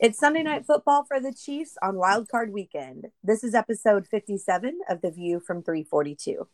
It's 0.00 0.18
Sunday 0.18 0.42
night 0.42 0.66
football 0.66 1.04
for 1.04 1.20
the 1.20 1.32
Chiefs 1.32 1.76
on 1.80 1.94
Wild 1.96 2.28
Card 2.28 2.52
Weekend. 2.52 3.12
This 3.22 3.44
is 3.44 3.54
episode 3.54 4.08
57 4.08 4.80
of 4.88 5.02
The 5.02 5.12
View 5.12 5.38
from 5.38 5.62
342. 5.62 6.48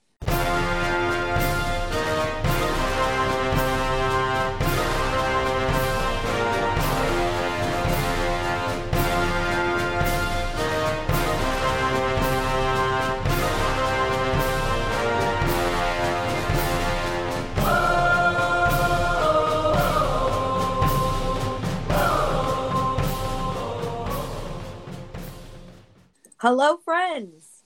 Hello, 26.40 26.78
friends. 26.78 27.64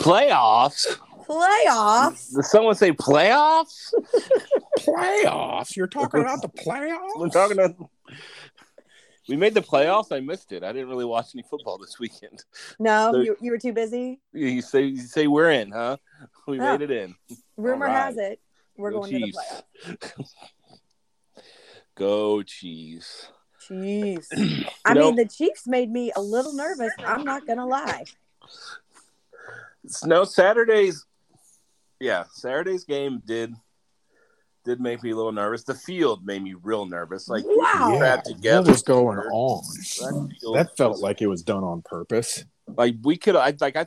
Playoffs? 0.00 0.98
Playoffs. 1.26 2.34
Did 2.34 2.44
someone 2.44 2.74
say 2.74 2.92
playoffs? 2.92 3.92
playoffs. 4.80 5.74
You're 5.74 5.86
talking 5.86 6.20
about 6.20 6.42
the 6.42 6.48
playoffs. 6.48 7.16
We're 7.16 7.28
talking 7.30 7.58
about. 7.58 7.76
We 9.28 9.36
made 9.36 9.54
the 9.54 9.62
playoffs. 9.62 10.12
I 10.14 10.20
missed 10.20 10.52
it. 10.52 10.62
I 10.62 10.72
didn't 10.72 10.88
really 10.90 11.06
watch 11.06 11.28
any 11.34 11.42
football 11.42 11.78
this 11.78 11.98
weekend. 11.98 12.44
No, 12.78 13.12
So- 13.12 13.20
you, 13.20 13.36
you 13.40 13.50
were 13.50 13.58
too 13.58 13.72
busy. 13.72 14.20
You 14.34 14.46
you 14.48 14.62
say 14.62 14.82
you 14.82 14.98
say 14.98 15.26
we're 15.26 15.50
in, 15.50 15.70
huh? 15.70 15.96
We 16.46 16.58
Yeah. 16.58 16.76
made 16.76 16.82
it 16.82 16.90
in. 16.90 17.14
Rumor 17.56 17.86
All 17.86 17.92
right. 17.92 17.98
has 18.04 18.18
it 18.18 18.40
we're 18.76 18.90
Go 18.90 18.98
going 19.00 19.12
Chiefs. 19.12 19.38
to 19.38 19.92
the 19.92 19.96
playoffs. 19.96 20.30
Go 21.96 22.42
Chiefs. 22.42 23.28
Jeez. 23.68 24.26
I 24.84 24.90
You 24.90 24.94
know- 24.94 25.00
mean, 25.06 25.16
the 25.16 25.26
Chiefs 25.26 25.66
made 25.66 25.90
me 25.90 26.12
a 26.16 26.20
little 26.20 26.52
nervous. 26.54 26.92
I'm 26.98 27.24
not 27.24 27.46
going 27.46 27.58
to 27.58 27.64
lie. 27.66 28.04
No, 30.04 30.24
Saturday's. 30.24 31.04
Yeah, 32.00 32.24
Saturday's 32.32 32.84
game 32.84 33.22
did 33.24 33.54
did 34.64 34.80
make 34.80 35.02
me 35.02 35.10
a 35.10 35.16
little 35.16 35.32
nervous. 35.32 35.62
The 35.64 35.74
field 35.74 36.24
made 36.24 36.42
me 36.42 36.54
real 36.62 36.86
nervous. 36.86 37.28
Like 37.28 37.44
Wow. 37.46 37.90
we 37.92 37.98
sat 37.98 38.24
Yeah, 38.26 38.34
together. 38.34 38.62
what 38.62 38.70
was 38.70 38.82
going 38.82 39.18
on? 39.18 39.62
That, 40.00 40.52
That 40.54 40.76
felt 40.78 40.92
was- 40.92 41.02
like 41.02 41.20
it 41.20 41.26
was 41.26 41.42
done 41.42 41.62
on 41.64 41.82
purpose. 41.82 42.44
like 42.66 42.94
we 43.02 43.16
could. 43.18 43.36
I 43.36 43.54
like 43.60 43.76
I 43.76 43.86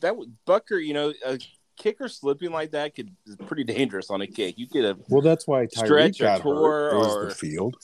that 0.00 0.16
would- 0.16 0.36
Bucker. 0.44 0.76
You 0.78 0.92
know, 0.94 1.12
a 1.24 1.38
kicker 1.78 2.08
slipping 2.08 2.50
like 2.52 2.72
that 2.72 2.94
could 2.94 3.10
is 3.26 3.36
pretty 3.46 3.64
dangerous 3.64 4.10
on 4.10 4.20
a 4.20 4.26
kick. 4.26 4.58
You 4.58 4.66
get 4.66 4.84
a 4.84 4.98
Well, 5.08 5.22
that's 5.22 5.46
why 5.46 5.64
Tyreek 5.66 5.86
Stretch 6.14 6.20
or 6.20 6.24
got 6.24 6.40
tore 6.42 6.54
hurt. 6.56 6.94
Or- 6.94 7.24
the 7.30 7.34
field. 7.34 7.76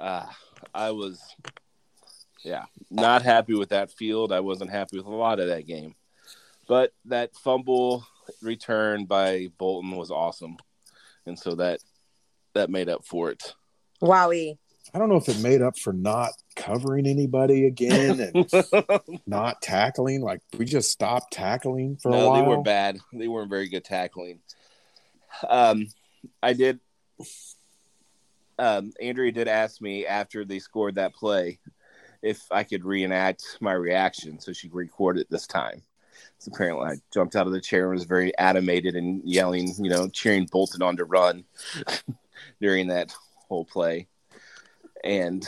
Uh, 0.00 0.26
I 0.74 0.92
was, 0.92 1.20
yeah, 2.42 2.64
not 2.90 3.22
happy 3.22 3.54
with 3.54 3.68
that 3.68 3.92
field. 3.92 4.32
I 4.32 4.40
wasn't 4.40 4.70
happy 4.70 4.96
with 4.96 5.06
a 5.06 5.10
lot 5.10 5.40
of 5.40 5.48
that 5.48 5.66
game, 5.66 5.94
but 6.66 6.92
that 7.04 7.36
fumble 7.36 8.06
return 8.42 9.04
by 9.04 9.48
Bolton 9.58 9.96
was 9.96 10.10
awesome, 10.10 10.56
and 11.26 11.38
so 11.38 11.54
that 11.56 11.80
that 12.54 12.70
made 12.70 12.88
up 12.88 13.04
for 13.04 13.30
it. 13.30 13.54
Wowie. 14.02 14.58
I 14.92 14.98
don't 14.98 15.08
know 15.08 15.16
if 15.16 15.28
it 15.28 15.40
made 15.40 15.62
up 15.62 15.78
for 15.78 15.92
not 15.92 16.32
covering 16.56 17.06
anybody 17.06 17.66
again 17.66 18.18
and 18.20 18.50
not 19.26 19.62
tackling. 19.62 20.20
Like 20.20 20.40
we 20.58 20.64
just 20.64 20.90
stopped 20.90 21.32
tackling 21.32 21.96
for 21.96 22.08
a 22.08 22.12
while. 22.12 22.20
no, 22.20 22.30
while. 22.30 22.42
they 22.42 22.48
were 22.48 22.62
bad. 22.62 22.98
They 23.12 23.28
weren't 23.28 23.50
very 23.50 23.68
good 23.68 23.84
tackling. 23.84 24.40
Um, 25.48 25.86
I 26.42 26.54
did. 26.54 26.80
Um, 28.60 28.92
Andrea 29.00 29.32
did 29.32 29.48
ask 29.48 29.80
me 29.80 30.06
after 30.06 30.44
they 30.44 30.58
scored 30.58 30.96
that 30.96 31.14
play 31.14 31.58
if 32.20 32.42
I 32.50 32.62
could 32.62 32.84
reenact 32.84 33.42
my 33.62 33.72
reaction, 33.72 34.38
so 34.38 34.52
she 34.52 34.68
recorded 34.68 35.22
it 35.22 35.30
this 35.30 35.46
time. 35.46 35.82
So 36.36 36.50
apparently, 36.52 36.86
I 36.86 36.96
jumped 37.10 37.36
out 37.36 37.46
of 37.46 37.54
the 37.54 37.60
chair 37.60 37.84
and 37.84 37.94
was 37.94 38.04
very 38.04 38.36
animated 38.36 38.96
and 38.96 39.22
yelling, 39.24 39.72
you 39.78 39.88
know, 39.88 40.08
cheering 40.08 40.46
Bolton 40.52 40.82
on 40.82 40.98
to 40.98 41.06
run 41.06 41.44
during 42.60 42.88
that 42.88 43.14
whole 43.48 43.64
play. 43.64 44.08
And 45.04 45.46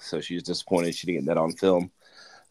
so 0.00 0.22
she 0.22 0.32
was 0.32 0.42
disappointed 0.42 0.94
she 0.94 1.06
didn't 1.06 1.26
get 1.26 1.34
that 1.34 1.38
on 1.38 1.52
film. 1.52 1.90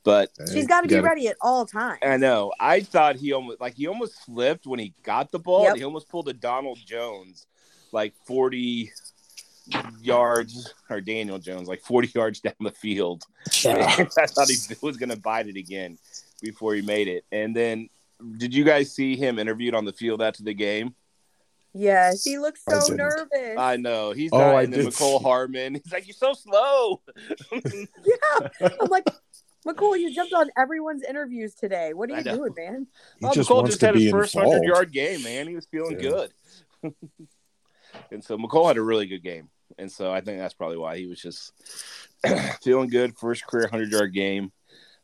But 0.03 0.29
She's 0.51 0.67
got 0.67 0.81
to 0.81 0.89
you 0.89 1.01
be 1.01 1.07
ready 1.07 1.27
at 1.29 1.37
all 1.41 1.65
times. 1.65 1.99
I 2.03 2.17
know. 2.17 2.51
I 2.59 2.81
thought 2.81 3.15
he 3.15 3.31
almost 3.31 3.59
like 3.59 3.73
he 3.73 3.87
almost 3.87 4.23
slipped 4.25 4.67
when 4.67 4.77
he 4.77 4.93
got 5.01 5.31
the 5.31 5.39
ball. 5.39 5.63
Yep. 5.63 5.77
He 5.77 5.83
almost 5.83 6.09
pulled 6.09 6.27
a 6.27 6.33
Donald 6.33 6.77
Jones, 6.85 7.47
like 7.91 8.13
forty 8.27 8.91
yards, 10.01 10.73
or 10.89 11.01
Daniel 11.01 11.39
Jones, 11.39 11.67
like 11.67 11.81
forty 11.81 12.09
yards 12.15 12.39
down 12.39 12.53
the 12.59 12.71
field. 12.71 13.23
I 13.65 14.05
thought 14.05 14.49
he 14.49 14.57
was 14.81 14.97
going 14.97 15.09
to 15.09 15.17
bite 15.19 15.47
it 15.47 15.55
again 15.57 15.97
before 16.41 16.73
he 16.75 16.81
made 16.81 17.07
it. 17.07 17.25
And 17.31 17.55
then, 17.55 17.89
did 18.37 18.53
you 18.53 18.63
guys 18.63 18.93
see 18.93 19.15
him 19.15 19.39
interviewed 19.39 19.73
on 19.75 19.85
the 19.85 19.93
field 19.93 20.21
after 20.21 20.43
the 20.43 20.53
game? 20.53 20.95
Yes, 21.75 22.23
he 22.23 22.37
looks 22.37 22.61
so 22.69 22.79
didn't. 22.81 22.97
nervous. 22.97 23.57
I 23.57 23.77
know 23.77 24.11
he's 24.11 24.29
Oh, 24.31 24.37
not. 24.37 24.55
I 24.55 24.63
and 24.63 24.73
did 24.73 24.85
Mecole 24.85 25.21
Hardman, 25.23 25.73
he's 25.75 25.91
like, 25.91 26.05
"You're 26.07 26.13
so 26.13 26.33
slow." 26.33 27.01
yeah. 27.51 28.69
I'm 28.79 28.89
like, 28.89 29.07
Mecole, 29.65 29.97
you 29.97 30.13
jumped 30.13 30.33
on 30.33 30.51
everyone's 30.55 31.01
interviews 31.03 31.55
today. 31.55 31.93
What 31.95 32.11
are 32.11 32.17
you 32.17 32.23
doing, 32.23 32.53
man? 32.55 32.85
He 33.19 33.25
Well, 33.25 33.33
just 33.33 33.49
Mecole 33.49 33.55
wants 33.55 33.69
just 33.71 33.79
to 33.79 33.85
had 33.87 33.95
be 33.95 34.03
his 34.03 34.11
first 34.11 34.35
hundred 34.35 34.63
yard 34.65 34.91
game, 34.91 35.23
man. 35.23 35.47
He 35.47 35.55
was 35.55 35.65
feeling 35.65 35.93
Yeah. 35.99 36.27
good, 36.81 36.93
and 38.11 38.23
so 38.23 38.37
Mecole 38.37 38.67
had 38.67 38.77
a 38.77 38.81
really 38.81 39.05
good 39.07 39.23
game, 39.23 39.49
and 39.77 39.91
so 39.91 40.11
I 40.11 40.21
think 40.21 40.39
that's 40.39 40.53
probably 40.53 40.77
why 40.77 40.97
he 40.97 41.07
was 41.07 41.21
just 41.21 41.53
feeling 42.63 42.89
good. 42.89 43.17
First 43.17 43.45
career 43.47 43.67
hundred 43.67 43.91
yard 43.91 44.13
game. 44.13 44.51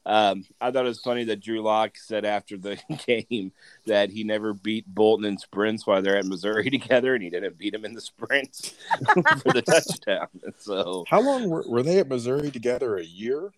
Um, 0.06 0.46
I 0.60 0.72
thought 0.72 0.86
it 0.86 0.88
was 0.88 1.02
funny 1.02 1.26
that 1.26 1.42
Drew 1.42 1.62
Lock 1.62 1.98
said 1.98 2.26
after 2.26 2.58
the 2.58 2.80
game 3.06 3.52
that 3.86 4.10
he 4.10 4.24
never 4.24 4.54
beat 4.54 4.86
Bolton 4.88 5.26
in 5.26 5.38
sprints 5.38 5.86
while 5.86 6.02
they're 6.02 6.18
at 6.18 6.26
Missouri 6.26 6.70
together, 6.72 7.14
and 7.14 7.24
he 7.24 7.30
didn't 7.30 7.58
beat 7.58 7.76
him 7.76 7.86
in 7.86 7.94
the 7.94 8.02
sprints 8.02 8.74
for 9.44 9.52
the 9.52 9.62
touchdown. 9.62 10.28
And 10.44 10.54
so 10.58 11.04
How 11.08 11.20
long 11.22 11.48
were, 11.50 11.64
were 11.68 11.84
they 11.84 12.00
at 12.00 12.08
Missouri 12.08 12.50
together? 12.50 12.98
A 12.98 13.04
year? 13.04 13.52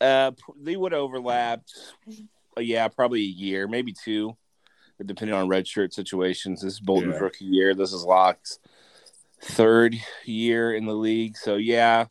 uh, 0.00 0.30
they 0.62 0.76
would 0.76 0.92
have 0.92 1.00
overlapped. 1.02 1.74
uh, 2.56 2.60
yeah, 2.60 2.86
probably 2.88 3.20
a 3.20 3.24
year, 3.24 3.66
maybe 3.66 3.92
two, 3.92 4.36
depending 5.04 5.34
on 5.36 5.48
redshirt 5.48 5.92
situations. 5.92 6.62
This 6.62 6.74
is 6.74 6.80
Bolton's 6.80 7.16
Yeah. 7.16 7.22
rookie 7.24 7.44
year. 7.44 7.74
This 7.74 7.92
is 7.92 8.04
Lock's 8.04 8.60
third 9.42 9.96
year 10.24 10.72
in 10.74 10.86
the 10.86 10.94
league. 10.94 11.36
So 11.36 11.56
yeah, 11.56 12.06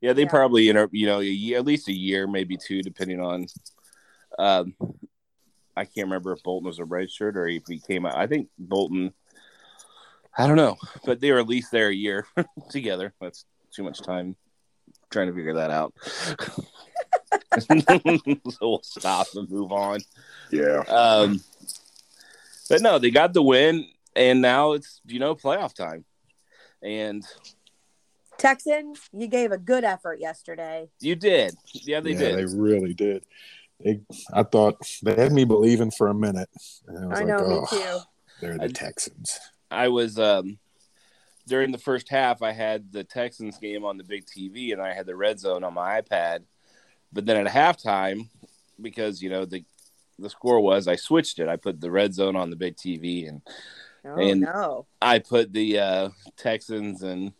yeah, 0.00 0.12
they 0.12 0.22
Yeah. 0.22 0.28
probably 0.30 0.64
you 0.64 0.72
know 0.72 0.88
you 0.92 1.06
know 1.06 1.20
a 1.20 1.24
year, 1.24 1.58
at 1.58 1.64
least 1.64 1.88
a 1.88 1.92
year, 1.92 2.26
maybe 2.26 2.56
two, 2.56 2.82
depending 2.82 3.20
on. 3.20 3.46
Um, 4.38 4.74
I 5.76 5.84
can't 5.84 6.06
remember 6.06 6.32
if 6.32 6.42
Bolton 6.42 6.66
was 6.66 6.78
a 6.78 6.84
red 6.84 7.10
shirt 7.10 7.36
or 7.36 7.46
if 7.48 7.62
he 7.66 7.78
came 7.78 8.04
out. 8.06 8.16
I 8.16 8.26
think 8.26 8.48
Bolton. 8.58 9.12
I 10.36 10.46
don't 10.46 10.56
know, 10.56 10.78
but 11.04 11.20
they 11.20 11.30
were 11.30 11.38
at 11.40 11.46
least 11.46 11.70
there 11.70 11.88
a 11.88 11.94
year 11.94 12.26
together. 12.70 13.12
That's 13.20 13.44
too 13.74 13.82
much 13.82 14.00
time 14.00 14.34
trying 15.10 15.28
to 15.28 15.34
figure 15.34 15.54
that 15.54 15.70
out. 15.70 15.92
so 18.50 18.58
we'll 18.60 18.82
stop 18.82 19.26
and 19.34 19.48
move 19.50 19.72
on. 19.72 20.00
Yeah. 20.50 20.78
Um, 20.88 21.42
but 22.68 22.80
no, 22.80 22.98
they 22.98 23.10
got 23.10 23.34
the 23.34 23.42
win, 23.42 23.86
and 24.16 24.40
now 24.42 24.72
it's 24.72 25.00
you 25.06 25.18
know 25.18 25.34
playoff 25.34 25.74
time, 25.74 26.04
and 26.82 27.24
Texans, 28.38 28.98
you 29.12 29.28
gave 29.28 29.52
a 29.52 29.58
good 29.58 29.84
effort 29.84 30.18
yesterday. 30.20 30.88
you 31.00 31.14
did, 31.14 31.54
yeah, 31.72 32.00
they 32.00 32.12
yeah, 32.12 32.18
did. 32.18 32.38
They 32.38 32.56
really 32.56 32.94
did. 32.94 33.24
They, 33.84 34.00
I 34.32 34.42
thought 34.42 34.76
they 35.02 35.14
had 35.14 35.32
me 35.32 35.44
believing 35.44 35.90
for 35.90 36.08
a 36.08 36.14
minute. 36.14 36.48
And 36.86 36.98
I, 36.98 37.06
was 37.06 37.18
I 37.20 37.24
like, 37.24 37.28
know, 37.28 37.48
me 37.48 37.60
"Oh, 37.60 37.66
too. 37.70 37.98
They're 38.40 38.54
I- 38.60 38.66
the 38.66 38.72
Texans. 38.72 39.38
I 39.70 39.88
was 39.88 40.18
um 40.18 40.58
during 41.46 41.72
the 41.72 41.78
first 41.78 42.08
half. 42.08 42.42
I 42.42 42.52
had 42.52 42.92
the 42.92 43.04
Texans 43.04 43.58
game 43.58 43.84
on 43.84 43.96
the 43.96 44.04
big 44.04 44.24
TV, 44.26 44.72
and 44.72 44.82
I 44.82 44.92
had 44.92 45.06
the 45.06 45.16
red 45.16 45.40
zone 45.40 45.64
on 45.64 45.74
my 45.74 46.00
iPad. 46.00 46.40
But 47.12 47.26
then 47.26 47.46
at 47.46 47.52
halftime, 47.52 48.28
because 48.80 49.22
you 49.22 49.30
know 49.30 49.44
the 49.44 49.64
the 50.18 50.30
score 50.30 50.60
was, 50.60 50.88
I 50.88 50.96
switched 50.96 51.38
it. 51.38 51.48
I 51.48 51.56
put 51.56 51.80
the 51.80 51.90
red 51.90 52.14
zone 52.14 52.36
on 52.36 52.50
the 52.50 52.56
big 52.56 52.76
TV, 52.76 53.28
and 53.28 53.40
Oh, 54.04 54.16
And- 54.18 54.40
no. 54.42 54.86
I 55.00 55.18
put 55.20 55.52
the 55.52 55.78
uh, 55.78 56.08
Texans 56.36 57.02
and 57.02 57.32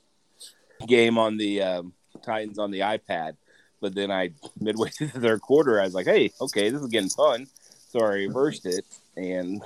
game 0.87 1.19
on 1.19 1.37
the 1.37 1.62
um, 1.62 1.93
Titans 2.23 2.59
on 2.59 2.70
the 2.70 2.81
iPad. 2.81 3.37
But 3.81 3.94
then 3.94 4.11
I 4.12 4.31
midway 4.61 4.91
through 4.97 5.09
the 5.09 5.20
third 5.20 5.41
quarter, 5.41 5.81
I 5.81 5.85
was 5.85 5.94
like, 5.94 6.06
"Hey, 6.06 6.31
okay, 6.41 6.70
this 6.70 6.81
is 6.81 6.88
getting 6.88 7.09
fun." 7.11 7.47
So 7.88 7.99
I 8.00 8.12
reversed 8.14 8.64
it, 8.64 8.85
and 9.17 9.61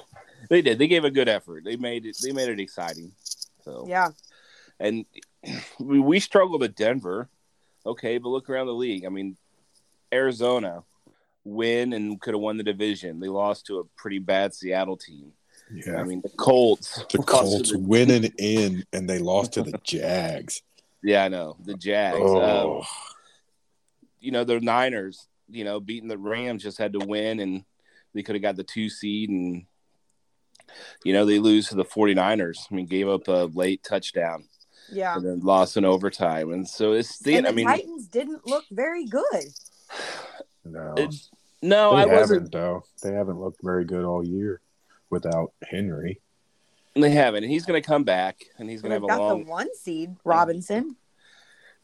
they 0.48 0.62
did. 0.62 0.78
They 0.78 0.88
gave 0.88 1.04
a 1.04 1.10
good 1.10 1.28
effort. 1.28 1.64
They 1.64 1.76
made 1.76 2.06
it. 2.06 2.16
They 2.22 2.32
made 2.32 2.48
it 2.48 2.58
exciting. 2.58 3.12
So 3.62 3.84
Yeah. 3.88 4.08
and 4.80 5.04
we, 5.78 6.00
we 6.00 6.18
struggled 6.20 6.62
at 6.62 6.74
Denver. 6.76 7.28
Okay, 7.84 8.16
but 8.18 8.30
look 8.30 8.48
around 8.48 8.66
the 8.68 8.74
league. 8.74 9.04
I 9.04 9.10
mean, 9.10 9.36
Arizona 10.12 10.82
win 11.44 11.92
and 11.92 12.20
could 12.20 12.34
have 12.34 12.40
won 12.40 12.56
the 12.56 12.64
division. 12.64 13.20
They 13.20 13.28
lost 13.28 13.66
to 13.66 13.78
a 13.78 13.84
pretty 13.96 14.18
bad 14.18 14.54
Seattle 14.54 14.96
team. 14.96 15.32
Yeah. 15.72 15.96
I 16.00 16.04
mean, 16.04 16.20
the 16.22 16.28
Colts. 16.30 17.02
the 17.12 17.18
Colts 17.26 17.72
the- 17.72 17.78
winning 17.78 18.32
in 18.38 18.84
and 18.92 19.08
they 19.08 19.18
lost 19.18 19.54
to 19.54 19.62
the 19.62 19.78
Jags. 19.84 20.62
Yeah, 21.02 21.24
I 21.24 21.28
know 21.28 21.56
the 21.64 21.74
Jags. 21.74 22.18
Oh, 22.20 22.78
Um, 22.80 22.86
you 24.20 24.30
know 24.32 24.44
the 24.44 24.60
Niners. 24.60 25.26
You 25.48 25.64
know, 25.64 25.78
beating 25.78 26.08
the 26.08 26.18
Rams 26.18 26.62
just 26.64 26.78
had 26.78 26.92
to 26.94 26.98
win, 27.06 27.38
and 27.38 27.64
they 28.14 28.22
could 28.24 28.34
have 28.34 28.42
got 28.42 28.56
the 28.56 28.64
two 28.64 28.88
seed, 28.90 29.30
and 29.30 29.64
you 31.04 31.12
know 31.12 31.24
they 31.24 31.38
lose 31.38 31.68
to 31.68 31.76
the 31.76 31.84
49ers. 31.84 32.66
I 32.70 32.74
mean, 32.74 32.86
gave 32.86 33.08
up 33.08 33.28
a 33.28 33.44
late 33.54 33.84
touchdown 33.84 34.48
Yeah. 34.90 35.14
and 35.14 35.24
then 35.24 35.40
lost 35.40 35.76
in 35.76 35.84
overtime, 35.84 36.52
and 36.52 36.66
so 36.68 36.92
it's 36.92 37.20
the. 37.20 37.36
And 37.36 37.46
the 37.46 37.50
I 37.50 37.52
mean, 37.52 37.66
the 37.66 37.72
Titans 37.72 38.06
didn't 38.08 38.46
look 38.46 38.64
very 38.72 39.04
good. 39.06 39.22
no, 40.64 40.94
it- 40.96 41.14
no, 41.62 41.90
they 41.90 41.96
I 41.96 42.00
haven't 42.00 42.16
wasn't. 42.20 42.52
though. 42.52 42.82
They 43.04 43.12
haven't 43.12 43.40
looked 43.40 43.60
very 43.62 43.84
good 43.84 44.04
all 44.04 44.24
year 44.26 44.60
without 45.16 45.52
Henry. 45.68 46.20
And 46.94 47.02
They 47.02 47.10
haven't, 47.10 47.44
and 47.44 47.52
he's 47.52 47.66
going 47.66 47.80
to 47.80 47.86
come 47.86 48.04
back, 48.04 48.44
and 48.58 48.70
he's 48.70 48.82
going 48.82 48.92
They've 48.92 49.00
to 49.02 49.08
have 49.08 49.18
a 49.18 49.20
got 49.20 49.28
long. 49.28 49.44
the 49.44 49.50
one 49.50 49.74
seed, 49.74 50.16
Robinson. 50.24 50.96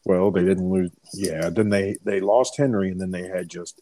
Well, 0.05 0.31
they 0.31 0.43
didn't 0.43 0.69
lose. 0.69 0.91
Yeah, 1.13 1.49
then 1.49 1.69
they 1.69 1.97
they 2.03 2.19
lost 2.19 2.57
Henry, 2.57 2.89
and 2.91 2.99
then 2.99 3.11
they 3.11 3.27
had 3.27 3.47
just 3.47 3.81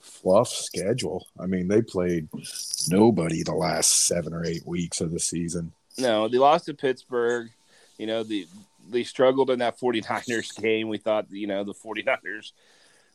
fluff 0.00 0.48
schedule. 0.48 1.26
I 1.38 1.46
mean, 1.46 1.68
they 1.68 1.82
played 1.82 2.28
nobody 2.88 3.42
the 3.42 3.54
last 3.54 4.06
seven 4.06 4.32
or 4.32 4.44
eight 4.44 4.66
weeks 4.66 5.00
of 5.00 5.10
the 5.10 5.20
season. 5.20 5.72
No, 5.98 6.28
they 6.28 6.38
lost 6.38 6.66
to 6.66 6.74
Pittsburgh. 6.74 7.50
You 7.98 8.06
know, 8.06 8.22
the 8.22 8.46
they 8.88 9.04
struggled 9.04 9.50
in 9.50 9.58
that 9.58 9.78
49ers 9.78 10.56
game. 10.62 10.88
We 10.88 10.98
thought, 10.98 11.26
you 11.30 11.46
know, 11.46 11.64
the 11.64 11.74
49ers 11.74 12.52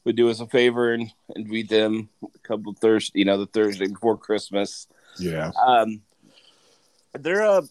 would 0.06 0.16
do 0.16 0.30
us 0.30 0.40
a 0.40 0.46
favor 0.46 0.94
and, 0.94 1.12
and 1.36 1.50
beat 1.50 1.70
them 1.70 2.10
a 2.24 2.40
couple 2.40 2.74
Thursday, 2.74 3.20
you 3.20 3.26
know, 3.26 3.38
the 3.38 3.48
Thursday 3.48 3.88
before 3.88 4.18
Christmas. 4.18 4.88
Yeah, 5.20 5.52
Um, 5.66 6.02
they're 7.14 7.42
a, 7.42 7.64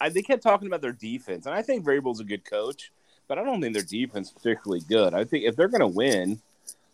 I, 0.00 0.08
they 0.08 0.22
kept 0.22 0.42
talking 0.42 0.68
about 0.68 0.82
their 0.82 0.92
defense, 0.92 1.46
and 1.46 1.54
I 1.54 1.62
think 1.62 1.84
Vrabel's 1.84 2.20
a 2.20 2.24
good 2.24 2.44
coach, 2.44 2.92
but 3.28 3.38
I 3.38 3.44
don't 3.44 3.60
think 3.60 3.74
their 3.74 3.82
defense 3.82 4.28
is 4.28 4.32
particularly 4.32 4.82
good. 4.88 5.14
I 5.14 5.24
think 5.24 5.44
if 5.44 5.56
they're 5.56 5.68
going 5.68 5.80
to 5.80 5.86
win, 5.86 6.40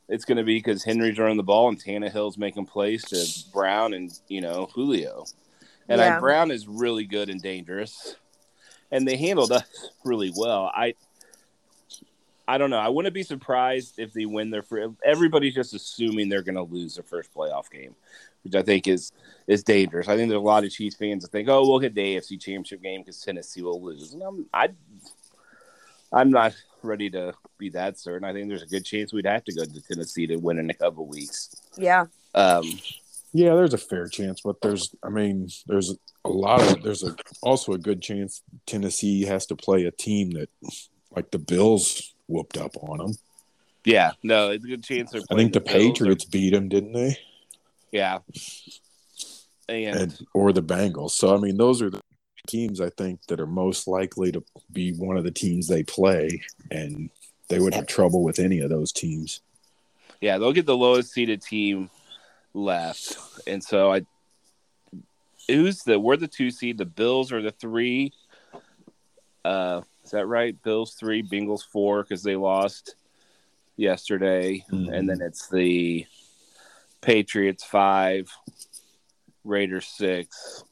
it's 0.09 0.25
going 0.25 0.39
to 0.39 0.45
be 0.45 0.57
because 0.59 0.85
Henry's 0.85 1.19
running 1.19 1.37
the 1.37 1.43
ball 1.43 1.69
and 1.69 1.83
Tannehill's 1.83 2.39
making 2.39 2.67
plays 2.67 3.05
to 3.07 3.51
Brown 3.53 3.95
and 3.95 4.11
you 4.29 4.41
know 4.41 4.69
Julio, 4.75 5.25
and 5.89 6.01
I, 6.01 6.19
Brown 6.19 6.51
is 6.51 6.67
really 6.67 7.05
good 7.05 7.29
and 7.29 7.41
dangerous, 7.41 8.17
and 8.91 9.07
they 9.07 9.17
handled 9.17 9.53
us 9.53 9.91
really 10.05 10.33
well. 10.37 10.71
I. 10.75 10.95
I 12.49 12.59
don't 12.59 12.71
know. 12.71 12.79
I 12.79 12.89
wouldn't 12.89 13.15
be 13.15 13.23
surprised 13.23 14.01
if 14.01 14.13
they 14.13 14.27
win 14.27 14.51
their 14.51 14.65
first. 14.65 14.95
Everybody's 15.05 15.55
just 15.55 15.75
assuming 15.75 16.29
they're 16.29 16.43
going 16.43 16.57
to 16.57 16.65
lose 16.65 16.97
their 16.97 17.05
first 17.05 17.33
playoff 17.33 17.71
game, 17.71 17.95
which 18.43 18.55
I 18.55 18.63
think 18.63 18.87
is 18.89 19.13
is 19.47 19.63
dangerous. 19.65 20.09
I 20.09 20.17
think 20.17 20.29
there's 20.29 20.41
a 20.41 20.45
lot 20.45 20.65
of 20.65 20.71
Chiefs 20.71 20.97
fans 20.97 21.23
that 21.25 21.31
think, 21.33 21.49
"Oh, 21.49 21.69
we'll 21.69 21.79
get 21.81 21.95
the 21.95 22.17
AFC 22.17 22.41
Championship 22.41 22.83
game 22.83 23.01
because 23.01 23.21
Tennessee 23.21 23.63
will 23.63 23.83
lose," 23.83 24.13
and 24.13 24.23
I'm 24.23 24.47
I, 24.53 24.69
I'm 26.13 26.31
not 26.31 26.55
ready 26.83 27.09
to 27.11 27.33
be 27.59 27.71
that 27.71 27.99
certain. 27.99 28.25
I 28.29 28.33
think 28.33 28.49
there's 28.49 28.63
a 28.63 28.67
good 28.67 28.85
chance 28.85 29.13
we'd 29.13 29.27
have 29.27 29.45
to 29.45 29.55
go 29.55 29.65
to 29.65 29.81
Tennessee 29.81 30.27
to 30.27 30.37
win 30.37 30.59
in 30.59 30.71
a 30.71 30.75
couple 30.75 31.07
weeks. 31.07 31.55
Yeah. 31.77 32.07
Um, 32.35 32.65
yeah. 33.33 33.55
There's 33.55 33.75
a 33.75 33.79
fair 33.79 34.09
chance, 34.09 34.41
but 34.43 34.61
there's, 34.61 34.95
I 35.03 35.09
mean, 35.09 35.49
there's 35.67 35.95
a 36.25 36.29
lot 36.29 36.61
of 36.61 36.83
there's 36.83 37.03
a 37.05 37.15
also 37.41 37.73
a 37.73 37.79
good 37.79 38.03
chance 38.03 38.43
Tennessee 38.67 39.23
has 39.23 39.47
to 39.47 39.57
play 39.57 39.85
a 39.85 39.91
team 39.91 40.33
that, 40.33 40.49
like 41.15 41.31
the 41.31 41.39
Bills, 41.39 42.15
whooped 42.27 42.57
up 42.57 42.77
on 42.83 42.99
them. 42.99 43.13
yeah, 43.85 44.13
no, 44.23 44.51
it's 44.51 44.65
a 44.65 44.69
good 44.69 44.85
chance. 44.85 45.13
They're 45.13 45.23
I 45.31 45.37
think 45.37 45.53
the, 45.53 45.61
Bills 45.61 45.75
or- 45.75 45.79
Patriots 45.79 46.25
beat 46.25 46.53
them, 46.53 46.69
didn't 46.69 46.93
they? 46.93 47.17
Yeah, 47.93 48.19
and, 49.69 50.01
and 50.01 50.21
or 50.35 50.53
the 50.53 50.63
Bengals. 50.63 51.13
So 51.13 51.35
I 51.35 51.39
mean, 51.39 51.57
those 51.57 51.81
are 51.83 51.91
the 51.91 52.01
teams 52.49 52.81
I 52.81 52.91
think 52.91 53.21
that 53.29 53.39
are 53.39 53.47
most 53.47 53.87
likely 53.87 54.33
to 54.33 54.43
be 54.73 54.93
one 54.93 55.17
of 55.17 55.25
the 55.25 55.31
teams 55.31 55.69
they 55.69 55.85
play, 55.85 56.43
and 56.71 57.11
they 57.49 57.61
would 57.61 57.75
have 57.75 57.87
trouble 57.87 58.25
with 58.25 58.39
any 58.41 58.61
of 58.61 58.71
those 58.71 58.93
teams. 58.93 59.41
yeah, 60.21 60.39
they'll 60.39 60.53
get 60.53 60.67
the 60.67 60.77
lowest 60.77 61.13
seeded 61.13 61.43
team 61.43 61.91
left, 62.55 63.17
and 63.47 63.63
so 63.63 63.93
I. 63.93 64.03
Who's 65.49 65.83
the? 65.83 65.99
We're 65.99 66.17
the 66.17 66.29
two 66.29 66.51
seed. 66.51 66.79
The 66.79 66.85
Bills 66.87 67.33
are 67.33 67.43
the 67.43 67.51
three. 67.51 68.13
Uh, 69.45 69.83
is 70.05 70.13
that 70.13 70.27
right? 70.27 70.61
Bills 70.63 70.95
three, 70.95 71.23
Bengals 71.23 71.65
four 71.65 72.03
because 72.03 72.23
they 72.23 72.37
lost 72.37 72.95
yesterday, 73.77 74.65
Mhm. 74.71 74.93
and 74.93 75.09
then 75.09 75.21
it's 75.21 75.49
the 75.49 76.07
Patriots 77.03 77.65
five, 77.65 78.31
Raiders 79.45 79.87
six, 79.87 80.65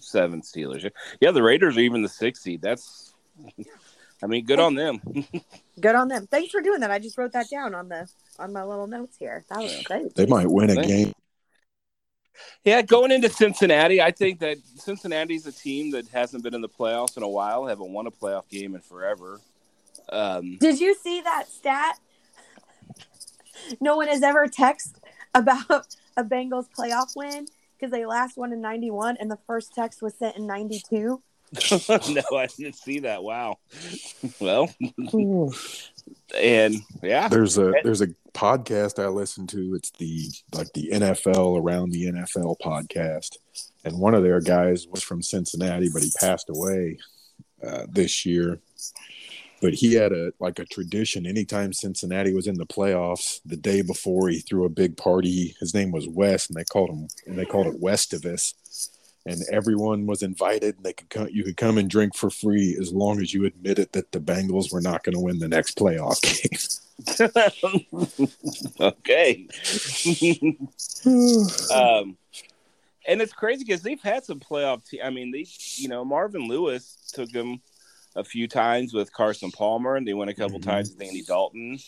seven 0.00 0.42
Steelers. 0.42 0.90
Yeah, 1.20 1.30
the 1.30 1.42
Raiders 1.42 1.76
are 1.76 1.80
even 1.80 2.02
the 2.02 2.08
six 2.08 2.42
seed. 2.42 2.62
That's, 2.62 3.14
I 4.22 4.26
mean, 4.26 4.44
good 4.44 4.58
on 4.58 4.74
them. 4.74 5.00
Good 5.80 5.94
on 5.94 6.06
them. 6.08 6.26
Thanks 6.26 6.52
for 6.52 6.60
doing 6.60 6.80
that. 6.80 6.90
I 6.90 6.98
just 6.98 7.16
wrote 7.16 7.32
that 7.32 7.48
down 7.50 7.74
on 7.74 7.88
the 7.88 8.06
on 8.38 8.52
my 8.52 8.62
little 8.62 8.86
notes 8.86 9.16
here. 9.16 9.42
That 9.48 9.60
was 9.60 9.82
great. 9.84 10.14
They 10.14 10.26
might 10.26 10.48
win 10.48 10.70
a 10.70 10.74
Thank 10.74 10.86
game. 10.86 11.12
Yeah, 12.64 12.82
going 12.82 13.10
into 13.10 13.28
Cincinnati, 13.28 14.00
I 14.00 14.10
think 14.10 14.40
that 14.40 14.58
Cincinnati's 14.76 15.46
a 15.46 15.52
team 15.52 15.90
that 15.92 16.06
hasn't 16.08 16.44
been 16.44 16.54
in 16.54 16.60
the 16.60 16.68
playoffs 16.68 17.16
in 17.16 17.22
a 17.22 17.28
while, 17.28 17.66
haven't 17.66 17.90
won 17.90 18.06
a 18.06 18.10
playoff 18.10 18.48
game 18.48 18.74
in 18.74 18.80
forever. 18.80 19.40
Um, 20.08 20.58
Did 20.58 20.80
you 20.80 20.94
see 20.94 21.20
that 21.22 21.48
stat? 21.48 21.98
No 23.80 23.96
one 23.96 24.08
has 24.08 24.22
ever 24.22 24.46
texted 24.46 24.96
about 25.34 25.96
a 26.16 26.24
Bengals 26.24 26.66
playoff 26.76 27.16
win 27.16 27.46
because 27.76 27.92
they 27.92 28.06
last 28.06 28.36
won 28.36 28.52
in 28.52 28.60
91 28.60 29.16
and 29.18 29.30
the 29.30 29.38
first 29.46 29.74
text 29.74 30.02
was 30.02 30.14
sent 30.14 30.36
in 30.36 30.46
92. 30.46 31.22
no, 31.70 32.38
I 32.38 32.46
didn't 32.46 32.76
see 32.76 33.00
that. 33.00 33.22
Wow. 33.22 33.58
well, 34.40 34.72
and 36.34 36.76
yeah, 37.02 37.28
There's 37.28 37.58
a 37.58 37.74
there's 37.84 38.00
a 38.00 38.08
podcast 38.32 39.02
I 39.02 39.08
listen 39.08 39.46
to. 39.48 39.74
It's 39.74 39.90
the 39.90 40.30
like 40.54 40.72
the 40.72 40.88
NFL 40.92 41.60
around 41.60 41.90
the 41.90 42.06
NFL 42.06 42.56
podcast, 42.64 43.36
and 43.84 43.98
one 43.98 44.14
of 44.14 44.22
their 44.22 44.40
guys 44.40 44.86
was 44.86 45.02
from 45.02 45.20
Cincinnati, 45.20 45.90
but 45.92 46.02
he 46.02 46.10
passed 46.18 46.48
away 46.48 46.96
uh, 47.62 47.84
this 47.86 48.24
year. 48.24 48.58
But 49.62 49.74
he 49.74 49.94
had 49.94 50.12
a 50.12 50.32
like 50.40 50.58
a 50.58 50.64
tradition. 50.64 51.26
Anytime 51.26 51.72
Cincinnati 51.72 52.34
was 52.34 52.46
in 52.46 52.58
the 52.58 52.66
playoffs, 52.66 53.40
the 53.46 53.56
day 53.56 53.80
before 53.80 54.28
he 54.28 54.40
threw 54.40 54.64
a 54.64 54.68
big 54.68 54.96
party. 54.96 55.54
His 55.60 55.72
name 55.72 55.92
was 55.92 56.08
Wes 56.08 56.48
and 56.48 56.56
they 56.56 56.64
called 56.64 56.90
him 56.90 57.08
and 57.26 57.38
they 57.38 57.44
called 57.44 57.68
it 57.68 57.80
Westivus. 57.80 58.54
And 59.24 59.40
everyone 59.52 60.06
was 60.06 60.24
invited. 60.24 60.76
And 60.76 60.84
they 60.84 60.92
could 60.92 61.08
come. 61.08 61.28
You 61.30 61.44
could 61.44 61.56
come 61.56 61.78
and 61.78 61.88
drink 61.88 62.16
for 62.16 62.28
free 62.28 62.76
as 62.80 62.92
long 62.92 63.20
as 63.20 63.32
you 63.32 63.44
admitted 63.44 63.92
that 63.92 64.10
the 64.10 64.18
Bengals 64.20 64.72
were 64.72 64.80
not 64.80 65.04
going 65.04 65.14
to 65.14 65.20
win 65.20 65.38
the 65.38 65.48
next 65.48 65.78
playoff 65.78 66.20
game. 66.22 66.58
okay. 68.80 69.46
um, 71.74 72.16
and 73.06 73.20
it's 73.20 73.32
crazy 73.32 73.64
because 73.64 73.82
they've 73.82 74.02
had 74.02 74.24
some 74.24 74.40
playoff. 74.40 74.88
Te- 74.88 75.02
I 75.02 75.10
mean, 75.10 75.30
they, 75.30 75.46
you 75.76 75.88
know, 75.88 76.04
Marvin 76.04 76.48
Lewis 76.48 76.96
took 77.12 77.30
them 77.30 77.60
a 78.14 78.24
few 78.24 78.46
times 78.48 78.92
with 78.92 79.12
Carson 79.12 79.50
Palmer, 79.50 79.96
and 79.96 80.06
they 80.06 80.14
went 80.14 80.30
a 80.30 80.34
couple 80.34 80.58
Mhm. 80.58 80.64
times 80.64 80.90
with 80.90 81.02
Andy 81.02 81.22
Dalton. 81.22 81.78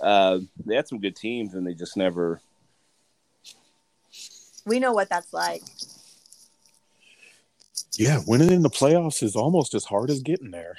Uh, 0.00 0.40
they 0.64 0.74
had 0.76 0.88
some 0.88 0.98
good 1.00 1.16
teams, 1.16 1.54
and 1.54 1.66
they 1.66 1.74
just 1.74 1.96
never. 1.96 2.40
We 4.66 4.78
know 4.80 4.92
what 4.92 5.08
that's 5.08 5.32
like. 5.32 5.62
Yeah, 7.96 8.20
winning 8.26 8.50
in 8.50 8.62
the 8.62 8.70
playoffs 8.70 9.22
is 9.22 9.36
almost 9.36 9.74
as 9.74 9.84
hard 9.84 10.10
as 10.10 10.20
getting 10.22 10.50
there. 10.50 10.76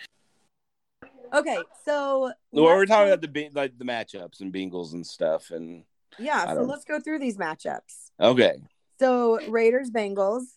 Okay, 1.34 1.58
so 1.84 2.32
Well, 2.52 2.66
we're 2.66 2.86
talking 2.86 3.10
about 3.10 3.22
the 3.22 3.28
Be- 3.28 3.50
like 3.50 3.78
the 3.78 3.86
matchups 3.86 4.42
and 4.42 4.54
Bengals 4.54 4.94
and 4.94 5.06
stuff, 5.06 5.52
and 5.52 5.84
yeah. 6.18 6.54
So 6.54 6.62
let's 6.64 6.86
go 6.86 7.00
through 7.00 7.20
these 7.20 7.38
matchups. 7.38 8.12
okay. 8.20 8.56
So 9.00 9.40
Raiders 9.50 9.90
Bengals. 9.92 10.55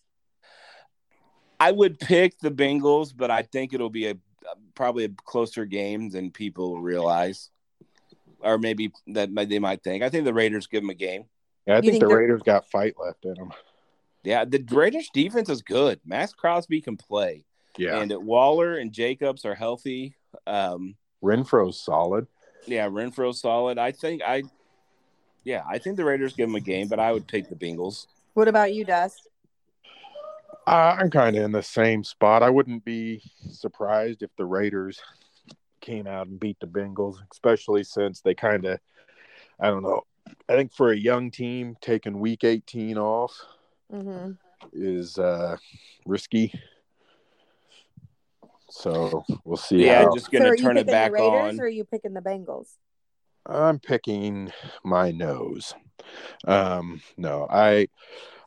I 1.61 1.73
would 1.73 1.99
pick 1.99 2.39
the 2.39 2.51
Bengals, 2.51 3.13
but 3.17 3.31
I 3.31 3.43
think 3.43 3.73
it'll 3.73 3.91
be 3.91 4.09
a 4.09 4.17
probably 4.75 5.05
a 5.05 5.09
closer 5.09 5.65
game 5.65 6.09
than 6.09 6.31
people 6.31 6.81
realize, 6.81 7.51
or 8.41 8.59
maybe 8.59 8.93
that 9.09 9.35
they 9.35 9.59
might 9.59 9.83
think. 9.83 10.03
I 10.03 10.09
think 10.09 10.25
the 10.25 10.35
Raiders 10.35 10.67
give 10.67 10.83
them 10.83 10.91
a 10.91 10.95
game. 10.95 11.25
Yeah, 11.67 11.77
I 11.77 11.81
think, 11.81 11.95
think 11.95 12.05
the 12.05 12.15
Raiders 12.15 12.43
got 12.43 12.71
fight 12.71 12.95
left 12.99 13.25
in 13.25 13.35
them. 13.35 13.53
Yeah, 14.23 14.45
the 14.45 14.65
Raiders 14.71 15.11
defense 15.13 15.49
is 15.49 15.63
good. 15.63 16.01
Maxx 16.05 16.33
Crosby 16.33 16.81
can 16.81 16.97
play, 16.97 17.45
Yeah, 17.77 18.01
and 18.01 18.13
Waller 18.25 18.79
and 18.79 18.93
Jacobs 18.93 19.45
are 19.45 19.55
healthy. 19.55 20.15
Um, 20.47 20.97
Renfrow's 21.23 21.81
solid. 21.81 22.27
yeah, 22.67 22.89
Renfrow's 22.89 23.41
solid. 23.41 23.79
I 23.79 23.93
think 23.93 24.23
I, 24.23 24.45
yeah, 25.45 25.63
I 25.69 25.79
think 25.79 25.97
the 25.97 26.05
Raiders 26.05 26.35
give 26.35 26.49
them 26.49 26.55
a 26.57 26.61
game, 26.61 26.89
but 26.89 27.01
I 27.01 27.13
would 27.13 27.27
pick 27.27 27.49
the 27.49 27.57
Bengals. 27.57 28.07
What 28.35 28.49
about 28.49 28.73
you, 28.73 28.85
Dust? 28.85 29.29
Uh, 30.69 30.97
I'm 31.01 31.11
kind 31.11 31.35
of 31.35 31.45
in 31.45 31.53
the 31.53 31.63
same 31.63 32.05
spot. 32.05 32.43
I 32.43 32.51
wouldn't 32.51 32.85
be 32.85 33.23
surprised 33.51 34.23
if 34.23 34.29
the 34.37 34.45
Raiders 34.45 35.01
came 35.81 36.07
out 36.07 36.27
and 36.27 36.39
beat 36.39 36.59
the 36.61 36.67
Bengals, 36.67 37.17
especially 37.33 37.83
since 37.85 38.21
they 38.21 38.35
kind 38.35 38.67
of, 38.67 38.79
I 39.59 39.69
don't 39.69 39.83
know. 39.83 40.03
I 40.47 40.57
think 40.57 40.75
for 40.75 40.93
a 40.93 40.97
young 40.97 41.31
team, 41.31 41.75
taking 41.81 42.21
Week 42.21 42.45
18 42.45 42.99
off 42.99 43.33
Mm-hmm. 43.91 44.33
is 44.75 45.19
uh, 45.19 45.57
risky. 46.05 46.53
So 48.69 49.25
we'll 49.47 49.57
see. 49.57 49.87
Yeah, 49.87 50.03
how- 50.05 50.15
just 50.15 50.31
gonna 50.31 50.51
are 50.51 50.55
you 50.55 50.63
turn 50.63 50.77
it 50.77 50.87
back 50.87 51.09
the 51.09 51.15
Raiders 51.15 51.55
on. 51.55 51.61
or 51.61 51.65
are 51.65 51.69
you 51.69 51.85
picking 51.87 52.13
the 52.13 52.21
Bengals? 52.21 52.69
I'm 53.47 53.79
picking 53.79 54.53
my 54.85 55.13
nose. 55.13 55.75
Um, 56.47 57.01
no, 57.17 57.47
I 57.49 57.89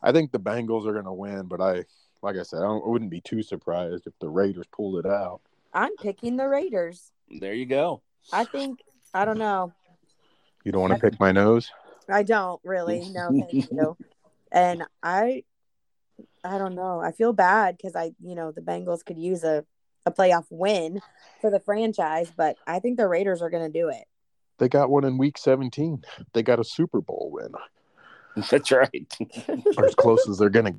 I 0.03 0.11
think 0.11 0.31
the 0.31 0.39
Bengals 0.39 0.85
are 0.85 0.93
going 0.93 1.05
to 1.05 1.13
win, 1.13 1.47
but 1.47 1.59
I 1.59 1.85
like 2.21 2.37
I 2.37 2.43
said, 2.43 2.59
I, 2.59 2.63
don't, 2.63 2.83
I 2.85 2.89
wouldn't 2.89 3.11
be 3.11 3.21
too 3.21 3.41
surprised 3.41 4.07
if 4.07 4.13
the 4.19 4.29
Raiders 4.29 4.65
pulled 4.71 4.97
it 4.97 5.09
out. 5.09 5.41
I'm 5.73 5.95
picking 5.97 6.37
the 6.37 6.47
Raiders. 6.47 7.11
There 7.29 7.53
you 7.53 7.65
go. 7.65 8.01
I 8.31 8.43
think 8.45 8.79
I 9.13 9.25
don't 9.25 9.37
know. 9.37 9.73
You 10.63 10.71
don't 10.71 10.81
want 10.81 10.93
to 10.93 10.99
pick 10.99 11.19
my 11.19 11.31
nose? 11.31 11.71
I 12.09 12.23
don't 12.23 12.59
really. 12.63 13.07
No, 13.13 13.29
thank 13.29 13.71
you. 13.71 13.97
And 14.51 14.83
I, 15.01 15.43
I 16.43 16.57
don't 16.57 16.75
know. 16.75 16.99
I 16.99 17.11
feel 17.11 17.33
bad 17.33 17.77
because 17.77 17.95
I, 17.95 18.11
you 18.19 18.35
know, 18.35 18.51
the 18.51 18.61
Bengals 18.61 19.05
could 19.05 19.17
use 19.17 19.43
a, 19.43 19.63
a 20.05 20.11
playoff 20.11 20.45
win 20.49 21.01
for 21.39 21.49
the 21.49 21.59
franchise, 21.59 22.31
but 22.35 22.57
I 22.67 22.79
think 22.79 22.97
the 22.97 23.07
Raiders 23.07 23.41
are 23.41 23.49
going 23.49 23.71
to 23.71 23.79
do 23.79 23.89
it. 23.89 24.03
They 24.57 24.67
got 24.67 24.89
one 24.89 25.05
in 25.05 25.17
week 25.17 25.37
17. 25.37 26.03
They 26.33 26.43
got 26.43 26.59
a 26.59 26.63
Super 26.63 27.01
Bowl 27.01 27.29
win. 27.31 27.53
That's 28.49 28.71
right. 28.71 29.07
Or 29.77 29.85
as 29.85 29.95
close 29.95 30.27
as 30.29 30.37
they're 30.37 30.49
going 30.49 30.65
to. 30.65 30.75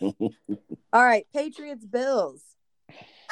All 0.00 1.04
right, 1.04 1.26
Patriots 1.32 1.84
Bills. 1.84 2.42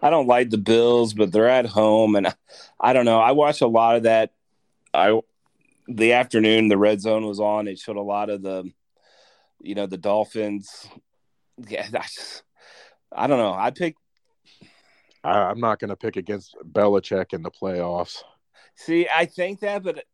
I 0.00 0.10
don't 0.10 0.28
like 0.28 0.50
the 0.50 0.58
Bills, 0.58 1.14
but 1.14 1.32
they're 1.32 1.48
at 1.48 1.66
home, 1.66 2.14
and 2.16 2.28
I, 2.28 2.34
I 2.80 2.92
don't 2.92 3.04
know. 3.04 3.18
I 3.18 3.32
watched 3.32 3.62
a 3.62 3.66
lot 3.66 3.96
of 3.96 4.04
that. 4.04 4.32
I 4.94 5.20
the 5.88 6.12
afternoon 6.12 6.68
the 6.68 6.78
red 6.78 7.00
zone 7.00 7.26
was 7.26 7.40
on. 7.40 7.66
It 7.66 7.78
showed 7.78 7.96
a 7.96 8.02
lot 8.02 8.30
of 8.30 8.42
the, 8.42 8.70
you 9.60 9.74
know, 9.74 9.86
the 9.86 9.96
Dolphins. 9.96 10.88
Yeah, 11.66 11.86
I, 11.92 12.02
just, 12.02 12.42
I 13.10 13.26
don't 13.26 13.38
know. 13.38 13.54
I 13.54 13.70
picked. 13.70 13.98
I, 15.24 15.30
I'm 15.30 15.60
not 15.60 15.80
going 15.80 15.88
to 15.88 15.96
pick 15.96 16.16
against 16.16 16.54
Belichick 16.64 17.32
in 17.32 17.42
the 17.42 17.50
playoffs. 17.50 18.22
See, 18.76 19.08
I 19.12 19.24
think 19.24 19.60
that, 19.60 19.82
but 19.82 20.04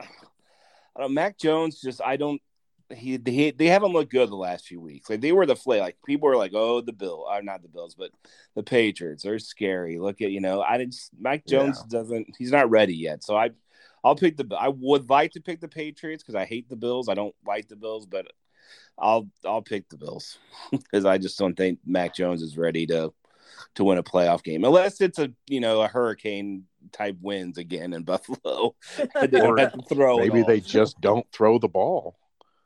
I 0.00 1.00
don't. 1.00 1.14
Mac 1.14 1.38
Jones 1.38 1.80
just 1.80 2.00
I 2.02 2.16
don't. 2.16 2.40
He, 2.90 3.18
he 3.24 3.50
they 3.50 3.66
haven't 3.66 3.92
looked 3.92 4.12
good 4.12 4.30
the 4.30 4.36
last 4.36 4.66
few 4.66 4.80
weeks. 4.80 5.08
Like 5.08 5.20
they 5.20 5.32
were 5.32 5.46
the 5.46 5.56
flay. 5.56 5.80
Like 5.80 5.96
people 6.04 6.28
were 6.28 6.36
like, 6.36 6.52
"Oh, 6.54 6.80
the 6.80 6.92
Bill, 6.92 7.26
or 7.28 7.42
not 7.42 7.62
the 7.62 7.68
Bills, 7.68 7.94
but 7.94 8.10
the 8.54 8.62
Patriots. 8.62 9.22
They're 9.22 9.38
scary. 9.38 9.98
Look 9.98 10.20
at 10.20 10.30
you 10.30 10.40
know. 10.40 10.60
I 10.60 10.76
didn't. 10.76 10.96
Mac 11.18 11.46
Jones 11.46 11.82
doesn't. 11.84 12.34
He's 12.38 12.52
not 12.52 12.70
ready 12.70 12.94
yet. 12.94 13.24
So 13.24 13.36
I, 13.36 13.50
I'll 14.04 14.16
pick 14.16 14.36
the. 14.36 14.46
I 14.58 14.68
would 14.68 15.08
like 15.08 15.32
to 15.32 15.40
pick 15.40 15.60
the 15.60 15.68
Patriots 15.68 16.22
because 16.22 16.34
I 16.34 16.44
hate 16.44 16.68
the 16.68 16.76
Bills. 16.76 17.08
I 17.08 17.14
don't 17.14 17.34
like 17.46 17.68
the 17.68 17.76
Bills, 17.76 18.06
but 18.06 18.26
I'll 18.98 19.28
I'll 19.44 19.62
pick 19.62 19.88
the 19.88 19.96
Bills 19.96 20.38
because 20.70 21.04
I 21.04 21.18
just 21.18 21.38
don't 21.38 21.56
think 21.56 21.78
Mac 21.86 22.14
Jones 22.14 22.42
is 22.42 22.56
ready 22.56 22.86
to 22.88 23.12
to 23.76 23.84
win 23.84 23.98
a 23.98 24.02
playoff 24.02 24.42
game 24.42 24.64
unless 24.64 25.00
it's 25.00 25.18
a 25.18 25.30
you 25.48 25.60
know 25.60 25.82
a 25.82 25.88
hurricane 25.88 26.64
type 26.92 27.16
wins 27.20 27.58
again 27.58 27.92
in 27.92 28.02
Buffalo. 28.04 28.74
they 29.20 29.26
don't 29.26 29.58
have 29.58 29.72
to 29.72 29.82
throw. 29.82 30.18
Maybe 30.18 30.40
all. 30.40 30.46
they 30.46 30.60
just 30.60 31.00
don't 31.00 31.26
throw 31.32 31.58
the 31.58 31.68
ball. 31.68 32.16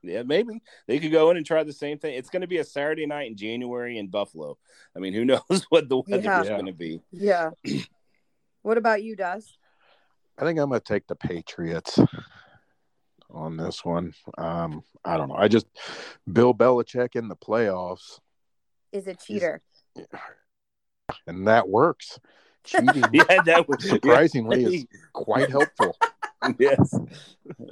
Yeah, 0.03 0.23
maybe 0.23 0.63
they 0.87 0.99
could 0.99 1.11
go 1.13 1.31
in 1.31 1.37
and 1.37 1.45
try 1.45 1.65
the 1.65 1.73
same 1.73 1.99
thing. 1.99 2.15
It's 2.15 2.31
going 2.31 2.43
to 2.43 2.47
be 2.47 2.59
a 2.59 2.65
Saturday 2.65 3.07
night 3.07 3.29
in 3.31 3.37
January 3.37 3.99
in 3.99 4.09
Buffalo. 4.09 4.57
I 4.95 5.01
mean, 5.01 5.13
who 5.13 5.25
knows 5.25 5.67
what 5.71 5.89
the 5.89 5.99
weather 6.07 6.23
Yeah. 6.25 6.41
is 6.43 6.49
going 6.49 6.67
to 6.67 6.73
be? 6.73 7.03
Yeah. 7.11 7.51
what 8.63 8.79
about 8.79 9.03
you, 9.03 9.17
Dust? 9.17 9.59
I 10.39 10.43
think 10.45 10.59
I'm 10.59 10.69
going 10.69 10.81
to 10.81 10.85
take 10.87 11.07
the 11.09 11.17
Patriots 11.17 11.99
on 13.31 13.57
this 13.57 13.85
one. 13.85 14.15
Um, 14.39 14.85
I 15.05 15.17
don't 15.17 15.29
know. 15.31 15.35
I 15.37 15.49
just 15.49 15.67
Bill 16.33 16.55
Belichick 16.55 17.17
in 17.17 17.27
the 17.29 17.37
playoffs, 17.37 18.21
Is 18.93 19.09
a 19.09 19.15
cheater. 19.15 19.61
and 21.27 21.49
that 21.49 21.69
works. 21.69 22.21
Cheating 22.65 23.05
Yeah, 23.13 23.43
that 23.43 23.67
was 23.69 23.83
surprisingly 23.89 24.65
is 24.65 24.87
quite 25.13 25.49
helpful. 25.51 25.97
yes, 26.59 26.93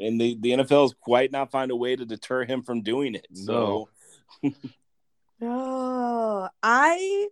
and 0.00 0.20
the 0.20 0.36
the 0.40 0.50
NFL 0.50 0.86
is 0.86 0.94
quite 1.00 1.30
not 1.30 1.50
find 1.50 1.70
a 1.70 1.76
way 1.76 1.94
to 1.96 2.04
deter 2.04 2.44
him 2.44 2.62
from 2.62 2.82
doing 2.82 3.14
it. 3.14 3.26
So 3.32 3.88
Oh, 5.42 6.48
I 6.62 7.28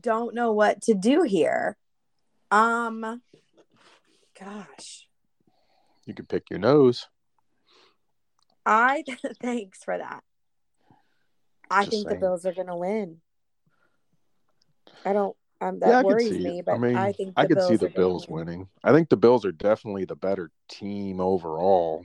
don't 0.00 0.34
know 0.34 0.52
what 0.52 0.82
to 0.82 0.94
do 0.94 1.22
here. 1.22 1.76
Um, 2.50 3.22
gosh, 4.38 5.08
You 6.06 6.14
could 6.14 6.28
pick 6.28 6.50
your 6.50 6.58
nose. 6.58 7.06
I 8.64 9.02
thanks 9.42 9.82
for 9.82 9.98
that. 9.98 10.22
I 11.70 11.84
Just 11.84 11.90
think 11.90 12.08
the. 12.08 12.14
Bills 12.16 12.46
are 12.46 12.52
going 12.52 12.68
to 12.68 12.76
win. 12.76 13.20
I 15.04 15.12
don't. 15.12 15.36
Um, 15.62 15.78
that 15.78 15.88
yeah, 15.90 15.98
I 15.98 16.02
could 16.02 16.06
worries 16.06 16.28
see 16.28 16.38
me, 16.40 16.62
but 16.62 16.74
I 16.74 16.78
mean, 16.78 16.96
I 16.96 17.12
think 17.12 17.34
I 17.36 17.46
the 17.46 17.54
could 17.54 17.62
see 17.62 17.76
the 17.76 17.88
Bills 17.88 18.26
win. 18.26 18.46
winning. 18.46 18.68
I 18.82 18.92
think 18.92 19.08
the 19.08 19.16
Bills 19.16 19.44
are 19.44 19.52
definitely 19.52 20.04
the 20.04 20.16
better 20.16 20.50
team 20.68 21.20
overall. 21.20 22.04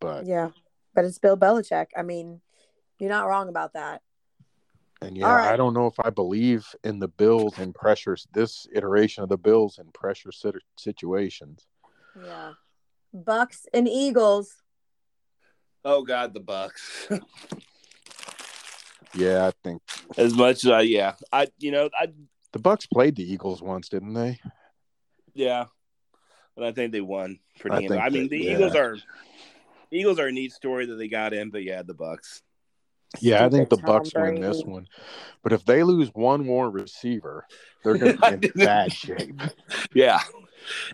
But 0.00 0.24
Yeah, 0.26 0.50
but 0.94 1.04
it's 1.04 1.18
Bill 1.18 1.36
Belichick. 1.36 1.86
I 1.96 2.02
mean, 2.02 2.40
you're 3.00 3.10
not 3.10 3.26
wrong 3.26 3.48
about 3.48 3.72
that. 3.72 4.02
and 5.02 5.18
yeah, 5.18 5.26
All 5.26 5.34
right. 5.34 5.52
I 5.52 5.56
don't 5.56 5.74
know 5.74 5.88
if 5.88 5.98
I 5.98 6.10
believe 6.10 6.64
in 6.84 7.00
the 7.00 7.08
Bills 7.08 7.58
in 7.58 7.72
pressures. 7.72 8.28
This 8.32 8.68
iteration 8.72 9.24
of 9.24 9.28
the 9.28 9.36
Bills 9.38 9.78
in 9.78 9.90
pressure 9.90 10.30
situations. 10.78 11.66
Yeah, 12.24 12.52
Bucks 13.12 13.66
and 13.74 13.88
Eagles. 13.88 14.62
oh 15.84 16.04
god, 16.04 16.34
the 16.34 16.40
Bucks. 16.40 17.08
Yeah, 19.16 19.46
I 19.46 19.52
think 19.62 19.80
as 20.16 20.34
much 20.34 20.64
as 20.64 20.70
I 20.70 20.80
yeah, 20.82 21.14
I 21.32 21.46
you 21.58 21.70
know 21.70 21.88
I 21.96 22.08
the 22.54 22.60
Bucks 22.60 22.86
played 22.86 23.16
the 23.16 23.30
Eagles 23.30 23.60
once, 23.60 23.88
didn't 23.88 24.14
they? 24.14 24.38
yeah, 25.34 25.64
but 26.54 26.64
I 26.64 26.72
think 26.72 26.92
they 26.92 27.00
won 27.00 27.40
pretty. 27.58 27.76
I 27.76 27.88
think 27.88 28.00
I 28.00 28.08
mean, 28.08 28.22
that- 28.22 28.30
the 28.30 28.38
yeah. 28.38 28.54
Eagles 28.54 28.74
are 28.76 28.96
Eagles 29.90 30.18
are 30.20 30.28
a 30.28 30.32
neat 30.32 30.52
story 30.52 30.86
that 30.86 30.94
they 30.94 31.08
got 31.08 31.34
in, 31.34 31.50
but 31.50 31.64
yeah, 31.64 31.82
the 31.82 31.94
Bucks. 31.94 32.42
Yeah, 33.20 33.44
I 33.44 33.48
think 33.48 33.68
the 33.68 33.76
Stupid 33.76 33.86
Tom 33.86 33.96
Bucks 33.98 34.14
win 34.14 34.40
this 34.40 34.62
one. 34.64 34.86
But 35.42 35.52
if 35.52 35.64
they 35.64 35.82
lose 35.82 36.10
one 36.14 36.46
more 36.46 36.70
receiver, 36.70 37.44
they're 37.82 37.98
going 37.98 38.18
to 38.18 38.36
be 38.38 38.48
in 38.54 38.64
bad 38.64 38.92
shape. 38.92 39.40
Yeah, 39.92 40.20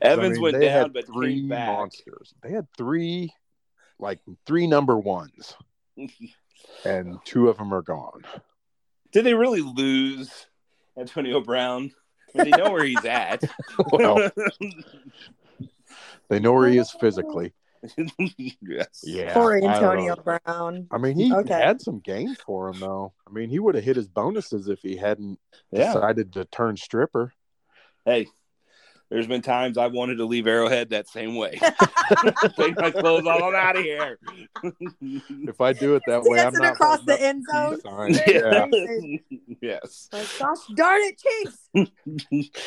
Evans 0.03 0.31
I 0.31 0.33
mean, 0.33 0.43
went 0.43 0.61
down, 0.61 0.93
but 0.93 1.07
three 1.07 1.41
came 1.41 1.49
back. 1.49 1.69
monsters. 1.69 2.35
They 2.43 2.53
had 2.53 2.67
three, 2.77 3.33
like 3.99 4.21
three 4.47 4.67
number 4.67 4.99
ones, 4.99 5.55
and 6.85 7.19
two 7.25 7.49
of 7.51 7.59
them 7.59 7.73
are 7.75 7.83
gone. 7.83 8.23
Did 9.13 9.25
they 9.25 9.35
really 9.35 9.63
lose 9.63 10.47
Antonio 11.01 11.41
Brown? 11.41 11.91
I 12.35 12.39
mean, 12.39 12.45
they 12.55 12.61
know 12.63 12.71
where 12.71 12.85
he's 12.85 13.05
at. 13.05 13.43
Well, 13.93 14.31
they 16.29 16.39
know 16.39 16.53
where 16.53 16.69
he 16.69 16.79
is 16.79 16.91
physically. 16.91 17.53
yes. 18.29 19.03
Yeah, 19.03 19.33
Poor 19.35 19.57
Antonio 19.57 20.15
know. 20.17 20.23
Brown. 20.45 20.87
I 20.91 20.99
mean, 20.99 21.17
he 21.17 21.33
Okay. 21.33 21.55
had 21.55 21.81
some 21.81 21.99
games 22.01 22.39
for 22.45 22.69
him 22.69 22.81
though. 22.81 23.15
I 23.27 23.33
mean, 23.33 23.49
he 23.49 23.59
would 23.59 23.75
have 23.75 23.85
hit 23.85 23.97
his 23.97 24.09
bonuses 24.09 24.69
if 24.69 24.81
he 24.81 24.97
hadn't 24.97 25.39
Yeah. 25.73 25.95
decided 25.95 26.33
to 26.35 26.45
turn 26.45 26.77
stripper. 26.77 27.33
Hey, 28.05 28.27
there's 29.11 29.27
been 29.27 29.43
times 29.43 29.77
I 29.77 29.89
wanted 29.89 30.17
to 30.17 30.25
leave 30.25 30.47
Arrowhead 30.47 30.91
that 30.91 31.09
same 31.09 31.35
way. 31.35 31.59
Take 32.57 32.79
my 32.81 32.91
clothes 32.91 33.27
off. 33.27 33.43
I'm 33.43 33.55
out 33.55 33.77
of 33.77 33.83
here. 33.83 34.19
If 35.03 35.61
I 35.61 35.73
do 35.73 35.97
it 35.97 36.03
that 36.07 36.23
way, 36.23 36.41
I'm 36.41 36.53
not 36.55 36.73
across 36.73 37.03
the 37.05 37.21
end 37.21 37.45
zone. 37.51 37.75
peace 37.75 37.83
signs. 37.83 38.21
Yeah. 38.27 38.67
yes. 39.61 40.09
Like, 40.13 40.29
gosh 40.39 40.59
darn 40.75 41.01
it, 41.03 41.21
Chiefs. 41.75 42.51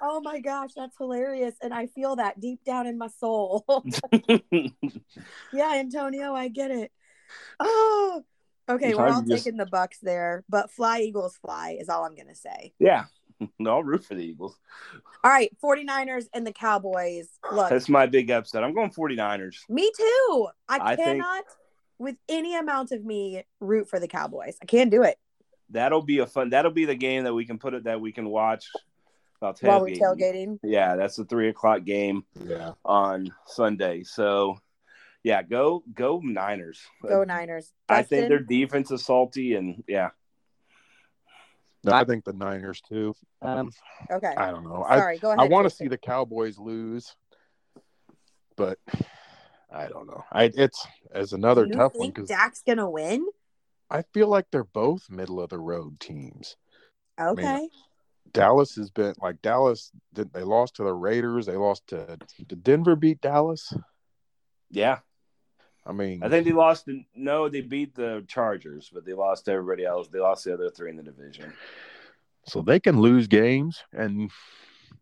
Oh 0.00 0.20
my 0.20 0.38
gosh, 0.38 0.70
that's 0.76 0.96
hilarious. 0.96 1.56
And 1.60 1.74
I 1.74 1.86
feel 1.86 2.14
that 2.16 2.38
deep 2.38 2.62
down 2.64 2.86
in 2.86 2.98
my 2.98 3.08
soul. 3.08 3.64
yeah, 5.52 5.72
Antonio, 5.74 6.34
I 6.34 6.46
get 6.46 6.70
it. 6.70 6.92
Oh, 7.58 8.22
okay. 8.68 8.94
We're 8.94 9.08
all 9.08 9.22
you 9.22 9.28
just- 9.28 9.44
taking 9.44 9.58
the 9.58 9.66
Bucks 9.66 9.98
there, 10.00 10.44
but 10.48 10.70
fly, 10.70 11.00
Eagles, 11.00 11.36
fly 11.44 11.76
is 11.80 11.88
all 11.88 12.04
I'm 12.04 12.14
going 12.14 12.28
to 12.28 12.36
say. 12.36 12.72
yeah. 12.78 13.06
No, 13.58 13.70
I'll 13.76 13.82
root 13.84 14.04
for 14.04 14.14
the 14.14 14.22
Eagles. 14.24 14.58
All 15.22 15.30
right, 15.30 15.50
49ers 15.62 16.26
and 16.34 16.46
the 16.46 16.52
Cowboys. 16.52 17.28
Look, 17.52 17.70
That's 17.70 17.88
my 17.88 18.06
big 18.06 18.30
upset. 18.30 18.64
I'm 18.64 18.74
going 18.74 18.90
49ers. 18.90 19.68
me 19.68 19.90
too. 19.96 20.48
I, 20.68 20.78
I 20.92 20.96
think- 20.96 21.06
cannot, 21.06 21.44
with 21.98 22.16
any 22.28 22.56
amount 22.56 22.92
of 22.92 23.04
me, 23.04 23.44
root 23.60 23.88
for 23.88 24.00
the 24.00 24.08
Cowboys. 24.08 24.56
I 24.62 24.66
can't 24.66 24.90
do 24.90 25.02
it 25.02 25.18
That'll 25.70 26.02
be 26.02 26.18
a 26.20 26.26
fun. 26.26 26.50
That'll 26.50 26.70
be 26.72 26.84
the 26.86 26.94
game 26.94 27.24
that 27.24 27.34
we 27.34 27.44
can 27.44 27.58
put 27.58 27.74
it 27.74 27.84
that 27.84 28.00
we 28.00 28.10
can 28.10 28.28
watch 28.28 28.64
while 29.40 29.54
while 29.60 29.80
we're 29.82 29.94
tailgating. 29.96 29.98
tailgating. 30.00 30.58
Yeah, 30.62 30.96
that's 30.96 31.16
the 31.16 31.24
three 31.26 31.48
o'clock 31.50 31.84
game 31.84 32.24
Yeah. 32.44 32.72
on 32.84 33.32
Sunday. 33.46 34.02
So, 34.04 34.58
yeah, 35.22 35.42
go 35.42 35.82
go 35.94 36.20
Niners. 36.24 36.80
Go 37.06 37.22
Niners. 37.24 37.70
I 37.88 38.02
think 38.02 38.28
their 38.28 38.38
defense 38.40 38.90
is 38.90 39.04
salty, 39.04 39.54
and 39.56 39.84
yeah, 39.86 40.10
No, 41.88 41.96
I 41.96 42.04
think 42.04 42.24
the 42.24 42.32
Niners 42.32 42.80
too. 42.80 43.14
Um, 43.42 43.70
Okay. 44.10 44.34
I 44.36 44.50
don't 44.50 44.64
know. 44.64 44.84
I 44.86 44.98
Sorry, 44.98 45.18
go 45.18 45.28
ahead. 45.28 45.40
I 45.40 45.48
want 45.48 45.68
to 45.68 45.74
see 45.74 45.88
the 45.88 45.98
Cowboys 45.98 46.58
lose, 46.58 47.14
but 48.56 48.78
I 49.72 49.88
don't 49.88 50.06
know. 50.06 50.24
I 50.32 50.50
it's 50.54 50.86
as 51.12 51.32
another 51.32 51.66
you 51.66 51.72
tough 51.72 51.92
one 51.94 52.06
think 52.06 52.14
because 52.16 52.28
Dak's 52.28 52.62
gonna 52.62 52.88
win? 52.88 53.26
I 53.90 54.02
feel 54.12 54.28
like 54.28 54.46
they're 54.50 54.64
both 54.64 55.10
middle 55.10 55.40
of 55.40 55.50
the 55.50 55.58
road 55.58 55.98
teams. 56.00 56.56
Okay. 57.20 57.68
Dallas 58.32 58.74
has 58.76 58.90
been 58.90 59.14
like 59.20 59.40
Dallas. 59.40 59.90
Did 60.12 60.32
they 60.32 60.42
lost 60.42 60.76
to 60.76 60.84
the 60.84 60.92
Raiders? 60.92 61.46
They 61.46 61.56
lost 61.56 61.86
to 61.88 62.18
did 62.46 62.62
Denver 62.62 62.96
beat 62.96 63.20
Dallas? 63.20 63.72
Yeah, 64.70 64.98
I 65.88 65.92
mean, 65.92 66.22
I 66.22 66.28
think 66.28 66.44
they 66.44 66.52
lost. 66.52 66.84
To, 66.84 67.00
no, 67.14 67.48
they 67.48 67.62
beat 67.62 67.94
the 67.94 68.22
Chargers, 68.28 68.90
but 68.92 69.06
they 69.06 69.14
lost 69.14 69.48
everybody 69.48 69.86
else. 69.86 70.08
They 70.08 70.20
lost 70.20 70.44
the 70.44 70.52
other 70.52 70.68
three 70.68 70.90
in 70.90 70.96
the 70.96 71.02
division. 71.02 71.54
so 72.44 72.60
they 72.60 72.78
can 72.78 73.00
lose 73.00 73.26
games, 73.26 73.82
and 73.94 74.30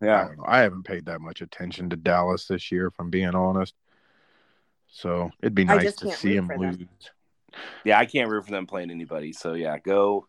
I, 0.00 0.06
Yeah, 0.06 0.24
don't 0.28 0.36
know, 0.38 0.44
I 0.46 0.60
haven't 0.60 0.84
paid 0.84 1.06
that 1.06 1.20
much 1.20 1.40
attention 1.40 1.90
to 1.90 1.96
Dallas 1.96 2.46
this 2.46 2.70
year, 2.70 2.86
if 2.86 2.94
I'm 3.00 3.10
being 3.10 3.34
honest. 3.34 3.74
So 4.86 5.32
it'd 5.42 5.56
be 5.56 5.64
nice 5.64 5.96
to 5.96 6.12
see 6.12 6.28
root 6.28 6.36
him 6.38 6.46
for 6.46 6.58
them. 6.58 6.70
lose. 6.78 7.10
yeah. 7.84 7.98
I 7.98 8.06
can't 8.06 8.30
root 8.30 8.44
for 8.44 8.52
them 8.52 8.66
playing 8.66 8.92
anybody. 8.92 9.32
So 9.32 9.54
yeah, 9.54 9.78
go, 9.78 10.28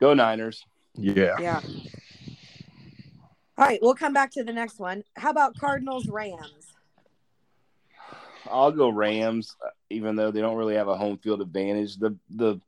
go 0.00 0.14
Niners. 0.14 0.64
Yeah. 0.94 1.36
Yeah. 1.38 1.60
All 3.58 3.66
right, 3.66 3.78
we'll 3.82 3.94
come 3.94 4.14
back 4.14 4.30
to 4.32 4.42
the 4.42 4.54
next 4.54 4.78
one. 4.78 5.04
How 5.16 5.28
about 5.28 5.58
Cardinals 5.58 6.08
Rams? 6.08 6.72
I'll 8.50 8.72
go 8.72 8.88
Rams, 8.88 9.54
even 9.90 10.16
though 10.16 10.30
they 10.30 10.40
don't 10.40 10.56
really 10.56 10.76
have 10.76 10.88
a 10.88 10.96
home 10.96 11.18
field 11.18 11.40
advantage. 11.42 11.96
The 11.96 12.16
the 12.30 12.60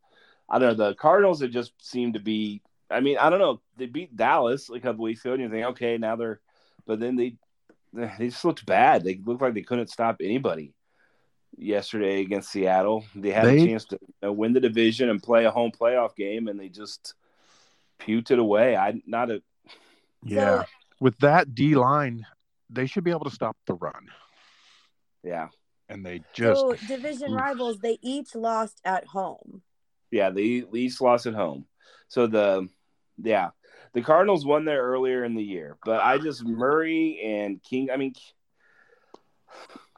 I 0.49 0.59
don't 0.59 0.77
know 0.77 0.89
the 0.89 0.95
Cardinals 0.95 1.41
have 1.41 1.51
just 1.51 1.73
seemed 1.81 2.15
to 2.15 2.21
be. 2.21 2.61
I 2.91 3.01
mean, 3.01 3.17
I 3.17 3.31
don't 3.31 3.39
know. 3.39 3.61
They 3.79 3.87
beat 3.87 4.17
Dallas 4.17 4.69
a 4.69 4.79
couple 4.81 5.05
weeks 5.05 5.25
ago, 5.25 5.33
and 5.33 5.43
you 5.43 5.49
think, 5.49 5.65
okay, 5.69 5.97
now 5.97 6.17
they're, 6.17 6.41
but 6.87 7.01
then 7.01 7.17
they 7.17 7.37
they 8.19 8.29
just 8.29 8.45
looked 8.45 8.67
bad. 8.67 9.05
They 9.05 9.21
looked 9.25 9.41
like 9.41 9.55
they 9.55 9.63
couldn't 9.63 9.89
stop 9.91 10.17
anybody 10.21 10.75
yesterday 11.57 12.21
against 12.21 12.51
Seattle. 12.51 13.05
They 13.15 13.31
had 13.31 13.47
They- 13.47 13.63
a 13.63 13.67
chance 13.67 13.85
to 13.87 13.99
you 14.01 14.09
know, 14.23 14.33
win 14.33 14.53
the 14.53 14.61
division 14.61 15.09
and 15.09 15.23
play 15.23 15.45
a 15.45 15.51
home 15.51 15.71
playoff 15.71 16.15
game, 16.17 16.49
and 16.49 16.59
they 16.59 16.69
just 16.69 17.15
puked 18.01 18.31
it 18.31 18.39
away. 18.39 18.77
I 18.77 19.01
not 19.07 19.31
a 19.31 19.43
Yeah. 20.23 20.65
With 21.01 21.19
that 21.19 21.55
D 21.55 21.75
line, 21.75 22.27
they 22.71 22.87
should 22.87 23.05
be 23.05 23.11
able 23.11 23.25
to 23.25 23.31
stop 23.31 23.57
the 23.67 23.75
run. 23.75 24.09
yeah 25.25 25.49
And 25.89 26.05
they 26.07 26.23
just 26.33 26.61
so 26.61 26.73
division 26.89 27.33
rivals, 27.33 27.79
they 27.79 27.99
each 28.01 28.35
lost 28.35 28.81
at 28.85 29.07
home. 29.07 29.63
Yeah, 30.11 30.31
they 30.31 30.65
each 30.75 31.01
lost 31.01 31.27
at 31.27 31.35
home. 31.35 31.67
So 32.09 32.27
the 32.27 32.69
yeah, 33.23 33.51
the 33.93 34.03
Cardinals 34.03 34.47
won 34.47 34.65
there 34.65 34.83
earlier 34.83 35.25
in 35.25 35.35
the 35.35 35.43
year, 35.43 35.77
but 35.85 36.01
I 36.03 36.19
just 36.19 36.45
Murray 36.45 37.21
and 37.23 37.63
King. 37.63 37.91
I 37.91 37.97
mean, 37.97 38.15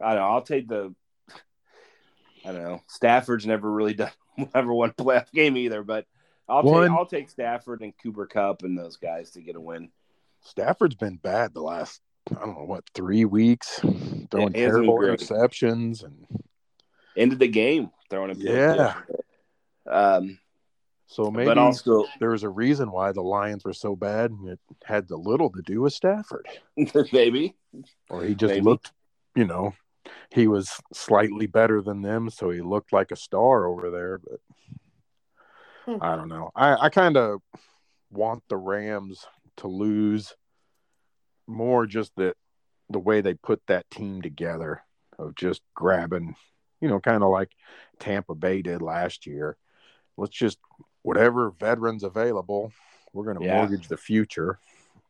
I 0.00 0.10
don't 0.14 0.22
know. 0.22 0.28
I'll 0.28 0.42
take 0.42 0.68
the. 0.68 0.94
I 2.44 2.52
don't 2.52 2.62
know. 2.62 2.82
Stafford's 2.88 3.46
never 3.46 3.70
really 3.70 3.94
done 3.94 4.10
never 4.54 4.72
won 4.72 4.90
a 4.90 5.02
playoff 5.02 5.30
game 5.32 5.56
either, 5.56 5.82
but 5.82 6.06
I'll 6.48 6.62
One- 6.62 6.88
take 6.88 6.96
I'll 6.98 7.06
take 7.06 7.30
Stafford 7.30 7.80
and 7.82 7.92
Cooper 8.02 8.26
Kupp 8.26 8.62
and 8.62 8.76
those 8.78 8.96
guys 8.96 9.30
to 9.32 9.40
get 9.42 9.56
a 9.56 9.60
win. 9.60 9.90
Stafford's 10.42 10.96
been 10.96 11.16
bad 11.16 11.54
the 11.54 11.62
last 11.62 12.00
I 12.30 12.40
don't 12.46 12.56
know 12.56 12.64
what 12.64 12.84
three 12.94 13.24
weeks, 13.24 13.80
throwing 14.30 14.54
Yeah, 14.54 14.64
terrible 14.64 14.98
been 15.00 15.16
interceptions 15.16 16.04
and 16.04 16.26
Ended 17.16 17.38
the 17.38 17.48
game 17.48 17.90
throwing 18.10 18.30
a 18.30 18.34
pick 18.34 18.44
Yeah. 18.44 18.74
yesterday. 18.74 19.18
Um, 19.86 20.38
so 21.06 21.30
maybe 21.30 21.46
but 21.46 21.58
also 21.58 22.06
there 22.18 22.30
was 22.30 22.42
a 22.42 22.48
reason 22.48 22.90
why 22.90 23.12
the 23.12 23.22
Lions 23.22 23.64
were 23.64 23.72
so 23.72 23.94
bad, 23.94 24.30
and 24.32 24.48
it 24.48 24.58
had 24.84 25.06
the 25.06 25.16
little 25.16 25.50
to 25.50 25.62
do 25.62 25.82
with 25.82 25.92
Stafford, 25.92 26.48
maybe 27.12 27.54
or 28.10 28.24
he 28.24 28.34
just 28.34 28.54
Maybe. 28.54 28.62
looked, 28.62 28.92
you 29.36 29.44
know, 29.44 29.74
he 30.30 30.48
was 30.48 30.72
slightly 30.92 31.46
better 31.46 31.82
than 31.82 32.02
them, 32.02 32.30
so 32.30 32.50
he 32.50 32.62
looked 32.62 32.92
like 32.92 33.12
a 33.12 33.16
star 33.16 33.66
over 33.66 33.90
there. 33.90 34.18
But 34.18 34.40
Hmm. 35.84 35.98
I 36.00 36.16
don't 36.16 36.28
know. 36.28 36.50
I 36.56 36.86
I 36.86 36.88
kind 36.88 37.16
of 37.16 37.42
want 38.10 38.42
the 38.48 38.56
Rams 38.56 39.24
to 39.58 39.68
lose 39.68 40.34
more, 41.46 41.86
just 41.86 42.14
that 42.16 42.36
the 42.90 42.98
way 42.98 43.20
they 43.20 43.34
put 43.34 43.62
that 43.66 43.88
team 43.90 44.22
together 44.22 44.82
of 45.18 45.34
just 45.34 45.62
grabbing, 45.74 46.36
you 46.80 46.88
know, 46.88 47.00
kind 47.00 47.22
of 47.22 47.30
like 47.30 47.50
Tampa 47.98 48.34
Bay 48.34 48.62
did 48.62 48.82
last 48.82 49.26
year. 49.26 49.56
Let's 50.16 50.36
just 50.36 50.58
whatever 51.02 51.50
veterans 51.50 52.02
available, 52.02 52.72
we're 53.12 53.24
going 53.24 53.38
to 53.38 53.44
Yeah. 53.44 53.56
mortgage 53.56 53.88
the 53.88 53.96
future. 53.96 54.58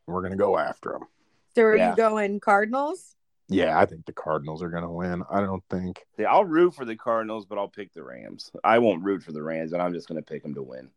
We're 0.07 0.21
going 0.21 0.33
to 0.33 0.37
go 0.39 0.59
after 0.59 0.93
them. 0.93 1.07
So 1.55 1.63
are 1.63 1.77
Yeah. 1.77 1.91
you 1.91 1.97
going 1.97 2.41
Cardinals? 2.41 3.17
Yeah, 3.49 3.79
I 3.79 3.87
think 3.87 4.07
the 4.07 4.13
Cardinals 4.13 4.63
are 4.63 4.71
going 4.71 4.83
to 4.83 4.91
win. 4.91 5.23
I 5.31 5.41
don't 5.41 5.63
think. 5.69 6.05
Yeah, 6.17 6.33
I'll 6.33 6.45
root 6.45 6.75
for 6.75 6.85
the 6.85 6.97
Cardinals, 6.97 7.45
but 7.45 7.59
I'll 7.59 7.69
pick 7.69 7.93
the 7.93 8.03
Rams. 8.03 8.51
I 8.65 8.79
won't 8.79 9.05
root 9.05 9.23
for 9.23 9.33
the 9.33 9.43
Rams, 9.43 9.73
and 9.73 9.83
I'm 9.83 9.93
just 9.93 10.09
going 10.09 10.21
to 10.21 10.27
pick 10.27 10.43
them 10.43 10.55
to 10.55 10.63
win. 10.63 10.91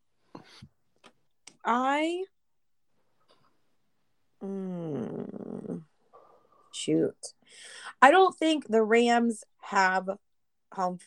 I 1.65 2.23
Mm, 4.43 5.82
shoot. 6.71 7.34
I 8.02 8.12
don't 8.12 8.38
think 8.38 8.67
the 8.67 8.84
Rams 8.84 9.43
have 9.62 10.10
home 10.73 11.00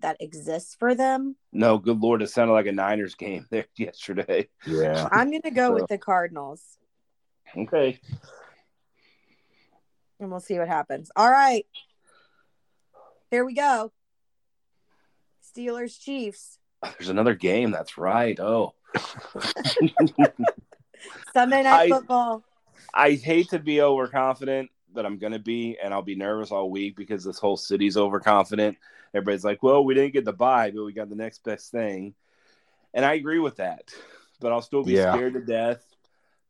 that 0.00 0.16
exists 0.20 0.74
for 0.74 0.94
them. 0.94 1.36
No, 1.52 1.78
good 1.78 2.00
lord, 2.00 2.22
it 2.22 2.30
sounded 2.30 2.52
like 2.52 2.66
a 2.66 2.72
Niners 2.72 3.14
game 3.14 3.46
there 3.50 3.66
yesterday. 3.76 4.48
Yeah. 4.66 5.08
I'm 5.12 5.30
going 5.30 5.42
to 5.42 5.50
go 5.50 5.72
with 5.72 5.88
the 5.88 5.98
Cardinals 5.98 6.78
Okay, 7.56 8.00
and 10.22 10.30
we'll 10.30 10.40
see 10.40 10.58
what 10.58 10.68
happens. 10.68 11.10
All 11.16 11.30
right. 11.30 11.66
Here 13.30 13.44
we 13.44 13.54
go. 13.54 13.92
Steelers 15.44 16.00
Chiefs. 16.00 16.58
there's 16.82 17.08
another 17.08 17.34
game. 17.34 17.70
That's 17.72 17.98
right. 17.98 18.38
Oh, 18.40 18.74
Sunday 21.32 21.62
night 21.62 21.82
I- 21.84 21.88
football. 21.88 22.42
I 22.94 23.12
hate 23.12 23.48
to 23.50 23.58
be 23.58 23.80
overconfident, 23.80 24.70
but 24.92 25.06
I'm 25.06 25.16
going 25.18 25.32
to 25.32 25.38
be, 25.38 25.78
and 25.82 25.94
I'll 25.94 26.02
be 26.02 26.14
nervous 26.14 26.50
all 26.50 26.70
week 26.70 26.94
because 26.94 27.24
this 27.24 27.38
whole 27.38 27.56
city's 27.56 27.96
overconfident. 27.96 28.76
Everybody's 29.14 29.44
like, 29.44 29.62
"Well, 29.62 29.84
we 29.84 29.94
didn't 29.94 30.12
get 30.12 30.24
the 30.26 30.32
buy, 30.32 30.70
but 30.70 30.84
we 30.84 30.92
got 30.92 31.08
the 31.08 31.14
next 31.16 31.42
best 31.42 31.70
thing," 31.70 32.14
and 32.92 33.04
I 33.04 33.14
agree 33.14 33.38
with 33.38 33.56
that. 33.56 33.94
But 34.40 34.52
I'll 34.52 34.60
still 34.62 34.84
be 34.84 34.92
Yeah. 34.94 35.14
scared 35.14 35.34
to 35.34 35.40
death. 35.40 35.84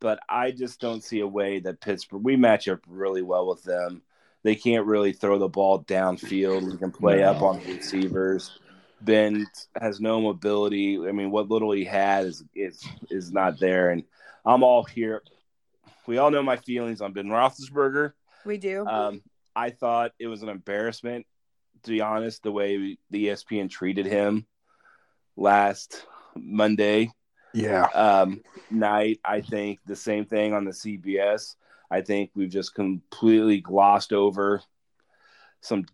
But 0.00 0.18
I 0.28 0.50
just 0.50 0.80
don't 0.80 1.02
see 1.04 1.20
a 1.20 1.26
way 1.26 1.60
that 1.60 1.80
Pittsburgh. 1.80 2.24
We 2.24 2.34
match 2.34 2.66
up 2.66 2.80
really 2.88 3.22
well 3.22 3.46
with 3.46 3.62
them. 3.62 4.02
They 4.42 4.56
can't 4.56 4.86
really 4.86 5.12
throw 5.12 5.38
the 5.38 5.48
ball 5.48 5.84
downfield. 5.84 6.72
We 6.72 6.76
can 6.76 6.90
play 6.90 7.22
up 7.22 7.40
on 7.42 7.60
the 7.60 7.74
receivers. 7.76 8.58
Ben 9.00 9.46
has 9.80 10.00
no 10.00 10.20
mobility. 10.20 10.98
I 11.06 11.12
mean, 11.12 11.30
what 11.30 11.48
little 11.48 11.70
he 11.70 11.84
had 11.84 12.26
is 12.26 12.42
is 12.54 12.82
is 13.10 13.30
not 13.32 13.60
there. 13.60 13.90
And 13.90 14.02
I'm 14.44 14.62
all 14.62 14.84
here. 14.84 15.22
We 16.06 16.18
all 16.18 16.30
know 16.30 16.42
my 16.42 16.56
feelings 16.56 17.00
on 17.00 17.12
Ben 17.12 17.26
Roethlisberger. 17.26 18.12
We 18.44 18.58
do. 18.58 18.84
Um, 18.86 19.22
I 19.54 19.70
thought 19.70 20.12
it 20.18 20.26
was 20.26 20.42
an 20.42 20.48
embarrassment, 20.48 21.26
to 21.84 21.90
be 21.90 22.00
honest, 22.00 22.42
the 22.42 22.52
way 22.52 22.98
the 23.10 23.26
ESPN 23.28 23.70
treated 23.70 24.06
him 24.06 24.46
last 25.36 26.06
Monday 26.34 27.10
Yeah. 27.54 27.84
um, 27.94 28.42
night. 28.70 29.20
I 29.24 29.42
think 29.42 29.78
the 29.86 29.96
same 29.96 30.24
thing 30.24 30.54
on 30.54 30.64
the 30.64 30.72
CBS. 30.72 31.54
I 31.90 32.00
think 32.00 32.30
we've 32.34 32.50
just 32.50 32.74
completely 32.74 33.60
glossed 33.60 34.12
over 34.12 34.62
some 35.60 35.84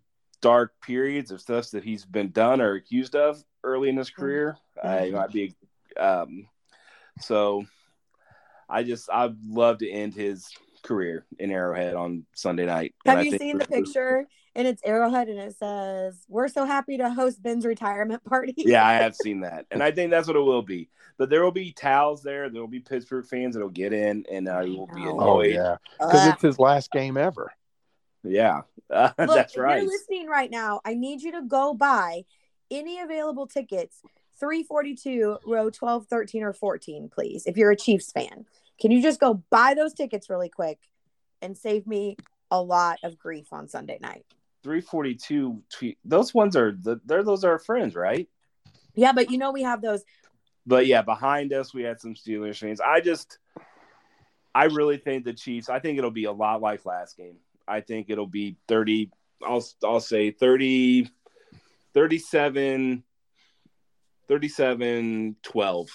dark 0.41 0.73
periods 0.81 1.31
of 1.33 1.41
stuff 1.41 1.71
that 1.73 1.85
he's 1.85 2.05
been 2.05 2.31
done 2.31 2.61
or 2.61 2.75
accused 2.75 3.15
of 3.17 3.43
early 3.65 3.89
in 3.89 3.97
his 3.97 4.09
career. 4.09 4.57
Uh, 4.83 4.89
it 5.03 5.13
might 5.13 5.33
be, 5.33 5.55
um, 5.99 6.47
so 7.21 7.65
I 8.69 8.83
just 8.83 9.09
I'd 9.11 9.37
love 9.47 9.79
to 9.79 9.91
end 9.91 10.15
his 10.15 10.49
career 10.83 11.27
in 11.39 11.51
Arrowhead 11.51 11.95
on 11.95 12.25
Sunday 12.35 12.67
night. 12.67 12.95
Have 13.05 13.25
you 13.25 13.31
think- 13.33 13.43
seen 13.43 13.59
the 13.59 13.67
picture? 13.67 14.27
And 14.55 14.67
it's 14.67 14.83
Arrowhead, 14.85 15.29
and 15.29 15.39
it 15.39 15.57
says, 15.57 16.25
"We're 16.29 16.49
so 16.49 16.65
happy 16.65 16.97
to 16.99 17.11
host 17.11 17.41
Ben's 17.41 17.65
retirement 17.65 18.25
party." 18.25 18.55
Yeah, 18.57 18.85
I 18.85 18.95
have 19.05 19.15
seen 19.15 19.41
that, 19.43 19.67
and 19.71 19.83
I 19.83 19.93
think 19.93 20.11
that's 20.11 20.27
what 20.27 20.35
it 20.37 20.41
will 20.41 20.63
be. 20.63 20.89
But 21.17 21.31
there 21.31 21.45
will 21.45 21.53
be 21.53 21.71
towels 21.73 22.23
there. 22.25 22.49
There 22.51 22.61
will 22.61 22.67
be 22.69 22.81
Pittsburgh 22.81 23.25
fans 23.25 23.55
that'll 23.55 23.69
get 23.69 23.93
in, 23.93 24.25
and 24.31 24.49
I 24.49 24.65
will 24.65 24.87
be 24.89 25.03
Oh. 25.07 25.21
Oh 25.21 25.41
yeah. 25.43 25.77
Because 26.01 26.27
Ugh. 26.27 26.33
it's 26.35 26.43
his 26.43 26.59
last 26.59 26.91
game 26.91 27.17
ever. 27.17 27.53
Yeah, 28.25 28.63
Uh, 28.91 29.11
Look, 29.19 29.29
that's 29.29 29.55
if 29.55 29.61
right. 29.61 29.83
you're 29.83 29.93
listening 29.93 30.27
right 30.27 30.51
now, 30.51 30.81
I 30.85 30.95
need 30.95 31.23
you 31.23 31.33
to 31.33 31.43
go 31.43 31.73
buy 31.75 32.25
any 32.71 32.99
available 33.01 33.47
tickets. 33.47 34.01
342 34.39 35.39
row 35.47 35.71
12, 35.71 36.07
13, 36.07 36.43
or 36.43 36.53
14, 36.53 37.11
please. 37.13 37.47
If 37.47 37.57
you're 37.57 37.71
a 37.71 37.77
Chiefs 37.77 38.13
fan, 38.13 38.47
can 38.81 38.91
you 38.91 39.03
just 39.03 39.21
go 39.21 39.43
buy 39.51 39.75
those 39.75 39.93
tickets 39.93 40.31
really 40.31 40.49
quick 40.49 40.79
and 41.43 41.57
save 41.57 41.87
me 41.87 42.17
a 42.51 42.61
lot 42.63 42.99
of 43.03 43.19
grief 43.19 43.53
on 43.53 43.69
Sunday 43.69 43.99
night? 44.01 44.25
342 44.63 45.63
tweet. 45.73 45.99
Those 46.05 46.35
ones 46.35 46.57
are 46.57 46.73
the 46.73 47.01
they're 47.05 47.23
those 47.23 47.45
are 47.45 47.53
our 47.53 47.59
friends, 47.59 47.95
right? 47.95 48.29
Yeah, 48.95 49.13
but 49.13 49.31
you 49.31 49.39
know 49.39 49.53
we 49.53 49.63
have 49.63 49.81
those. 49.81 50.03
But 50.67 50.87
yeah, 50.87 51.03
behind 51.03 51.53
us 51.53 51.73
we 51.73 51.83
had 51.83 52.01
some 52.01 52.15
Steelers 52.15 52.59
fans. 52.59 52.81
I 52.81 53.01
just 53.01 53.39
I 54.55 54.65
really 54.65 54.97
think 54.97 55.25
the 55.25 55.33
Chiefs, 55.33 55.69
I 55.69 55.79
think 55.79 55.99
it'll 55.99 56.11
be 56.11 56.25
a 56.25 56.33
lot 56.33 56.61
like 56.61 56.85
last 56.85 57.17
game. 57.17 57.37
I 57.67 57.81
think 57.81 58.11
it'll 58.11 58.27
be 58.27 58.57
30 58.67 59.11
I'll 59.47 59.65
I'll 59.85 60.01
say 60.01 60.31
30 60.31 61.11
37 61.95 63.05
37-12. 64.29 65.89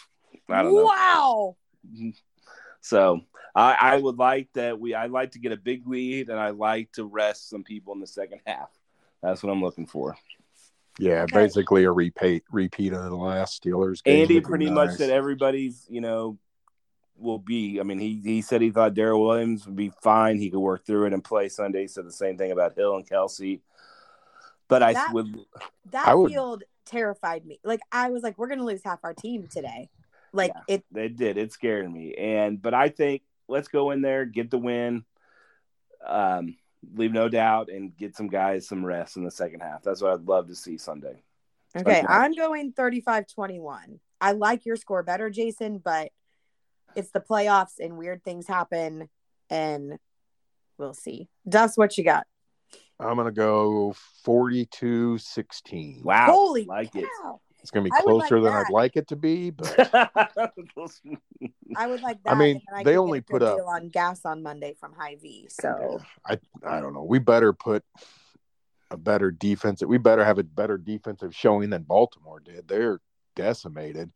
I 0.49 0.61
don't 0.63 0.73
know. 0.75 0.83
Wow. 0.83 1.55
So 2.81 3.21
I, 3.55 3.73
I 3.79 3.97
would 3.97 4.17
like 4.17 4.49
that 4.53 4.79
we 4.79 4.93
I 4.93 5.05
like 5.07 5.31
to 5.31 5.39
get 5.39 5.51
a 5.51 5.57
big 5.57 5.87
lead 5.87 6.29
and 6.29 6.39
I 6.39 6.49
like 6.49 6.91
to 6.93 7.05
rest 7.05 7.49
some 7.49 7.63
people 7.63 7.93
in 7.93 7.99
the 7.99 8.07
second 8.07 8.41
half. 8.45 8.69
That's 9.21 9.41
what 9.43 9.51
I'm 9.51 9.61
looking 9.61 9.85
for. 9.85 10.15
Yeah, 10.99 11.23
Okay. 11.23 11.33
basically 11.35 11.85
a 11.85 11.91
repeat 11.91 12.43
repeat 12.51 12.93
of 12.93 13.03
the 13.03 13.15
last 13.15 13.63
Steelers 13.63 14.03
game. 14.03 14.21
Andy 14.21 14.35
would 14.35 14.43
be 14.43 14.47
pretty 14.47 14.69
much 14.69 14.89
nice. 14.89 14.97
said 14.97 15.09
everybody's, 15.09 15.87
you 15.89 16.01
know, 16.01 16.37
will 17.17 17.39
be. 17.39 17.79
I 17.79 17.83
mean, 17.83 17.99
he 17.99 18.19
he 18.23 18.41
said 18.41 18.61
he 18.61 18.69
thought 18.69 18.93
Darrel 18.93 19.23
Williams 19.25 19.65
would 19.65 19.75
be 19.75 19.91
fine. 20.01 20.37
He 20.37 20.49
could 20.51 20.59
work 20.59 20.85
through 20.85 21.05
it 21.07 21.13
and 21.13 21.23
play 21.23 21.49
Sunday. 21.49 21.81
He 21.83 21.87
said 21.87 22.05
the 22.05 22.11
same 22.11 22.37
thing 22.37 22.51
about 22.51 22.75
Hill 22.75 22.95
and 22.95 23.07
Kelsey. 23.09 23.61
But 24.67 24.83
I 24.83 24.93
That- 24.93 25.13
would 25.13 25.35
That 25.91 26.07
I 26.07 26.13
would- 26.15 26.31
field 26.31 26.63
terrified 26.85 27.45
me. 27.45 27.59
Like 27.63 27.81
I 27.91 28.09
was 28.09 28.23
like, 28.23 28.37
we're 28.37 28.47
gonna 28.47 28.63
lose 28.63 28.81
half 28.83 28.99
our 29.03 29.13
team 29.13 29.47
today. 29.51 29.89
Like 30.31 30.51
it 30.67 30.83
they 30.91 31.09
did. 31.09 31.37
It 31.37 31.51
scared 31.53 31.91
me. 31.91 32.15
And 32.15 32.61
but 32.61 32.73
I 32.73 32.89
think 32.89 33.21
let's 33.47 33.67
go 33.67 33.91
in 33.91 34.01
there, 34.01 34.25
get 34.25 34.49
the 34.49 34.57
win, 34.57 35.05
um, 36.05 36.55
leave 36.95 37.11
no 37.11 37.29
doubt, 37.29 37.69
and 37.69 37.95
get 37.95 38.15
some 38.15 38.27
guys 38.27 38.67
some 38.67 38.85
rest 38.85 39.17
in 39.17 39.23
the 39.23 39.31
second 39.31 39.61
half. 39.61 39.83
That's 39.83 40.01
what 40.01 40.13
I'd 40.13 40.27
love 40.27 40.47
to 40.47 40.55
see 40.55 40.77
Sunday. 40.77 41.23
Okay, 41.75 41.99
Okay. 41.99 42.05
I'm 42.07 42.33
going 42.33 42.73
35-21. 42.73 43.99
I 44.21 44.31
like 44.33 44.65
your 44.65 44.75
score 44.75 45.03
better, 45.03 45.29
Jason, 45.29 45.79
but 45.79 46.11
it's 46.95 47.09
the 47.11 47.19
playoffs 47.19 47.79
and 47.79 47.97
weird 47.97 48.23
things 48.23 48.47
happen 48.47 49.09
and 49.49 49.97
we'll 50.77 50.93
see. 50.93 51.29
Dust, 51.47 51.77
what 51.77 51.97
you 51.97 52.03
got? 52.03 52.25
I'm 53.05 53.15
gonna 53.17 53.31
go 53.31 53.95
42-16. 54.25 56.03
Wow, 56.03 56.25
Holy 56.27 56.65
like 56.65 56.95
it. 56.95 57.07
It's 57.61 57.71
gonna 57.71 57.85
be 57.85 57.91
I 57.91 58.01
would 58.05 58.15
like 58.15 58.27
closer 58.27 58.41
than 58.41 58.53
that. 58.53 58.65
I'd 58.67 58.73
like 58.73 58.97
it 58.97 59.07
to 59.07 59.15
be, 59.15 59.49
but 59.49 59.73
I 61.77 61.87
would 61.87 62.01
like 62.01 62.21
that. 62.23 62.33
I 62.33 62.35
mean, 62.35 62.61
I 62.73 62.83
they 62.83 62.97
only 62.97 63.19
get 63.19 63.25
a 63.27 63.31
good 63.31 63.39
put 63.39 63.61
up- 63.61 63.67
on 63.67 63.89
gas 63.89 64.25
on 64.25 64.43
Monday 64.43 64.75
from 64.79 64.93
High 64.93 65.15
V. 65.21 65.47
So 65.49 66.01
I 66.25 66.39
I 66.65 66.81
don't 66.81 66.93
know. 66.93 67.03
We 67.03 67.19
better 67.19 67.53
put 67.53 67.83
a 68.91 68.97
better 68.97 69.31
defense. 69.31 69.81
We 69.81 69.97
better 69.97 70.25
have 70.25 70.39
a 70.39 70.43
better 70.43 70.77
defensive 70.77 71.33
showing 71.33 71.69
than 71.69 71.83
Baltimore 71.83 72.41
did. 72.41 72.67
They're 72.67 72.99
decimated, 73.35 74.11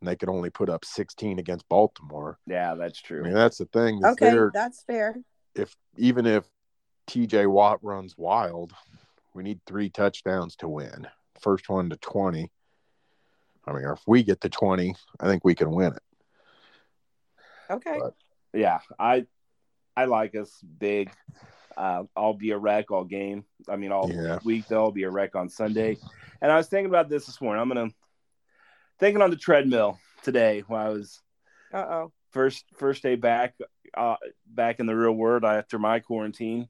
and 0.00 0.08
they 0.08 0.14
could 0.16 0.28
only 0.28 0.50
put 0.50 0.68
up 0.70 0.84
16 0.84 1.38
against 1.40 1.68
Baltimore. 1.68 2.38
yeah, 2.46 2.74
that's 2.74 3.00
true. 3.00 3.22
I 3.22 3.24
mean, 3.24 3.34
that's 3.34 3.58
the 3.58 3.66
thing. 3.66 4.04
okay, 4.04 4.36
that's 4.54 4.84
fair. 4.84 5.16
if 5.56 5.74
even 5.96 6.24
if 6.24 6.44
TJ 7.06 7.46
Watt 7.50 7.78
runs 7.82 8.16
wild, 8.16 8.72
we 9.34 9.42
need 9.42 9.60
three 9.66 9.90
touchdowns 9.90 10.56
to 10.56 10.68
win. 10.68 11.06
First 11.40 11.68
one 11.68 11.90
to 11.90 11.96
20. 11.96 12.50
I 13.66 13.72
mean, 13.72 13.84
if 13.84 14.00
we 14.06 14.22
get 14.22 14.40
to 14.42 14.48
20, 14.48 14.94
I 15.20 15.26
think 15.26 15.44
we 15.44 15.54
can 15.54 15.70
win 15.70 15.92
it. 15.94 16.02
Okay. 17.70 17.98
But- 18.00 18.14
Yeah, 18.54 18.80
I 18.98 19.26
I 19.96 20.04
like 20.06 20.34
us 20.34 20.60
big. 20.62 21.10
Uh, 21.76 22.04
I'll 22.16 22.34
be 22.34 22.50
a 22.50 22.58
wreck 22.58 22.90
all 22.90 23.04
game. 23.04 23.44
I 23.68 23.76
mean, 23.76 23.92
all 23.92 24.10
Yeah. 24.10 24.38
week 24.44 24.66
though. 24.68 24.84
I'll 24.84 24.90
be 24.90 25.04
a 25.04 25.10
wreck 25.10 25.34
on 25.36 25.48
Sunday. 25.48 25.96
And 26.42 26.50
I 26.52 26.56
was 26.56 26.68
thinking 26.68 26.90
about 26.90 27.08
this 27.08 27.26
this 27.26 27.40
morning. 27.40 27.62
I'm 27.62 27.68
gonna 27.68 27.90
thinking 28.98 29.22
on 29.22 29.30
the 29.30 29.36
treadmill 29.36 29.98
today 30.22 30.64
while 30.66 30.86
I 30.86 30.90
was 30.90 31.20
Uh 31.72 31.78
oh. 31.88 32.12
first 32.30 32.64
first 32.76 33.02
day 33.02 33.14
back 33.16 33.54
uh, 33.94 34.16
back 34.46 34.80
in 34.80 34.86
the 34.86 34.96
real 34.96 35.12
world 35.12 35.44
after 35.44 35.78
my 35.78 36.00
quarantine. 36.00 36.68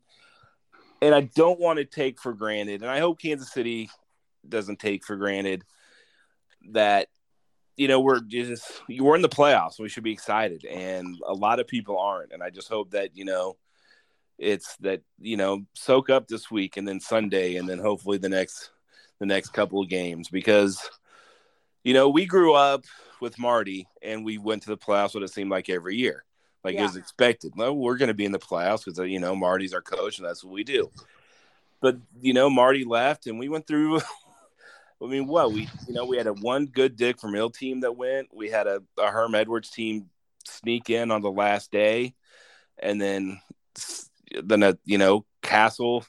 And 1.03 1.15
I 1.15 1.23
don't 1.23 1.59
want 1.59 1.81
to 1.81 1.85
take 1.85 2.21
for 2.21 2.33
granted, 2.33 2.83
and 2.83 2.91
I 2.91 3.01
hope 3.01 3.21
Kansas 3.21 3.53
City 3.53 3.91
doesn't 4.49 4.79
take 4.79 5.05
for 5.05 5.17
granted 5.17 5.65
that 6.71 7.09
you 7.77 7.89
know 7.89 8.01
we're 8.01 8.21
just 8.21 8.65
we're 8.89 9.17
in 9.17 9.23
the 9.23 9.29
playoffs. 9.29 9.81
We 9.81 9.89
should 9.89 10.05
be 10.05 10.13
excited, 10.13 10.65
and 10.65 11.17
a 11.27 11.35
lot 11.35 11.59
of 11.59 11.67
people 11.67 11.99
aren't. 11.99 12.33
And 12.33 12.41
I 12.41 12.51
just 12.51 12.69
hope 12.69 12.93
that 12.93 13.17
you 13.17 13.25
know 13.25 13.57
it's 14.39 14.77
that 14.77 15.03
you 15.19 15.37
know 15.37 15.65
soak 15.75 16.09
up 16.09 16.29
this 16.29 16.53
week 16.53 16.77
and 16.77 16.87
then 16.87 17.01
Sunday, 17.01 17.57
and 17.57 17.69
then 17.69 17.81
hopefully 17.81 18.19
the 18.19 18.29
next 18.29 18.71
the 19.19 19.27
next 19.27 19.51
couple 19.51 19.83
of 19.83 19.89
games 19.89 20.29
because 20.29 20.89
you 21.83 21.95
know 21.95 22.11
we 22.11 22.27
grew 22.27 22.55
up 22.55 22.85
with 23.21 23.41
Marty 23.41 23.89
and 24.03 24.25
we 24.25 24.39
went 24.39 24.63
to 24.63 24.71
the 24.71 24.77
playoffs 24.77 25.15
what 25.15 25.25
it 25.25 25.33
seemed 25.33 25.51
like 25.51 25.69
every 25.69 25.97
year. 25.97 26.25
Like 26.65 26.75
Yeah. 26.75 26.81
it 26.81 26.85
was 26.85 26.97
expected. 26.97 27.57
No, 27.57 27.73
we're 27.73 27.97
going 27.97 28.09
to 28.09 28.15
be 28.15 28.25
in 28.25 28.33
the 28.33 28.39
playoffs 28.39 28.85
because 28.85 28.99
uh, 28.99 29.05
you 29.05 29.19
know 29.19 29.35
Marty's 29.35 29.75
our 29.75 29.83
coach 29.83 30.19
and 30.19 30.27
that's 30.27 30.45
what 30.45 30.53
we 30.53 30.65
do. 30.65 30.91
But 31.81 31.97
you 32.21 32.33
know 32.33 32.49
Marty 32.49 32.85
left 32.85 33.27
and 33.27 33.39
we 33.39 33.49
went 33.49 33.67
through. 33.67 34.01
I 35.03 35.07
mean, 35.07 35.27
what 35.27 35.53
we 35.53 35.63
you 35.89 35.95
know 35.95 36.05
we 36.07 36.17
had 36.17 36.29
a 36.29 36.33
one 36.33 36.67
good 36.67 36.97
Dick 36.97 37.21
Vermeil 37.21 37.51
team 37.51 37.81
that 37.81 37.97
went. 37.97 38.29
We 38.33 38.49
had 38.51 38.67
a, 38.67 38.83
a 38.99 39.11
Herm 39.11 39.35
Edwards 39.35 39.71
team 39.71 40.09
sneak 40.45 40.91
in 40.91 41.11
on 41.11 41.23
the 41.23 41.31
last 41.31 41.73
day, 41.73 42.15
and 42.79 43.01
then 43.01 43.41
then 44.45 44.63
a 44.63 44.79
you 44.85 44.99
know 44.99 45.25
Cassel 45.43 46.05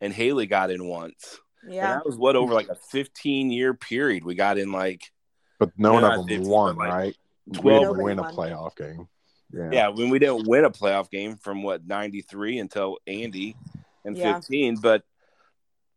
and 0.00 0.12
Haley 0.12 0.46
got 0.46 0.70
in 0.70 0.86
once. 0.86 1.40
And 1.62 1.72
Yeah. 1.72 1.94
that 1.94 2.04
was 2.06 2.18
what 2.18 2.36
over 2.36 2.52
like 2.52 2.68
a 2.68 2.74
15 2.74 3.50
year 3.50 3.72
period. 3.72 4.24
We 4.24 4.34
got 4.34 4.58
in 4.58 4.70
like 4.70 5.10
But 5.58 5.72
none 5.78 6.02
Yeah, 6.02 6.08
of 6.08 6.14
them 6.16 6.28
50, 6.28 6.46
won, 6.46 6.76
like 6.76 6.90
right? 6.90 7.16
We 7.46 7.54
12 7.60 7.86
didn't 7.88 8.02
win 8.02 8.18
a 8.18 8.24
playoff 8.24 8.76
game. 8.76 9.08
Yeah. 9.54 9.70
yeah, 9.72 9.88
when 9.88 10.10
we 10.10 10.18
didn't 10.18 10.48
win 10.48 10.64
a 10.64 10.70
playoff 10.70 11.10
game 11.10 11.36
from 11.36 11.62
what 11.62 11.86
93 11.86 12.58
until 12.58 12.98
Andy 13.06 13.56
and 14.04 14.16
Yeah. 14.16 14.34
15, 14.34 14.78
but 14.80 15.02